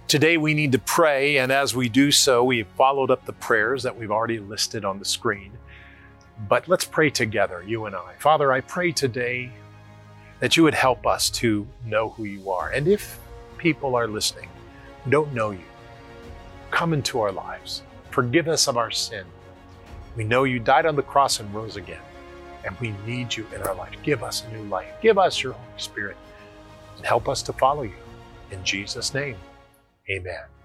Today 0.09 0.38
we 0.38 0.55
need 0.55 0.73
to 0.73 0.79
pray, 0.79 1.37
and 1.37 1.53
as 1.53 1.77
we 1.77 1.90
do 1.90 2.11
so, 2.11 2.42
we've 2.42 2.66
followed 2.79 3.11
up 3.11 3.27
the 3.27 3.33
prayers 3.35 3.83
that 3.83 3.94
we've 3.94 4.11
already 4.11 4.38
listed 4.38 4.83
on 4.83 4.99
the 4.99 5.05
screen. 5.05 5.53
But 6.49 6.66
let's 6.66 6.87
pray 6.87 7.11
together, 7.11 7.62
you 7.66 7.85
and 7.85 7.94
I. 7.94 8.14
Father, 8.18 8.51
I 8.51 8.62
pray 8.62 8.90
today 8.90 9.53
that 10.40 10.57
you 10.57 10.62
would 10.62 10.73
help 10.73 11.07
us 11.07 11.29
to 11.31 11.66
know 11.85 12.09
who 12.09 12.25
you 12.25 12.51
are. 12.51 12.71
And 12.71 12.88
if 12.88 13.21
people 13.59 13.94
are 13.97 14.09
listening 14.09 14.49
who 15.05 15.11
don't 15.11 15.35
know 15.35 15.51
you, 15.51 15.61
come 16.71 16.94
into 16.94 17.21
our 17.21 17.33
lives. 17.33 17.83
Forgive 18.11 18.49
us 18.49 18.66
of 18.66 18.79
our 18.79 18.90
sin. 18.90 19.27
We 20.16 20.25
know 20.25 20.44
you 20.44 20.59
died 20.59 20.87
on 20.87 20.97
the 20.97 21.03
cross 21.03 21.38
and 21.38 21.53
rose 21.53 21.77
again, 21.77 22.01
and 22.64 22.75
we 22.81 22.94
need 23.05 23.37
you 23.37 23.47
in 23.55 23.61
our 23.61 23.75
life. 23.75 23.92
Give 24.03 24.23
us 24.23 24.42
a 24.42 24.57
new 24.57 24.62
life. 24.71 24.88
Give 25.03 25.18
us 25.18 25.42
your 25.42 25.53
Holy 25.53 25.79
Spirit 25.79 26.16
and 26.97 27.05
help 27.05 27.29
us 27.29 27.42
to 27.42 27.53
follow 27.53 27.83
you. 27.83 27.92
In 28.51 28.64
Jesus' 28.64 29.12
name. 29.12 29.37
Amen. 30.11 30.58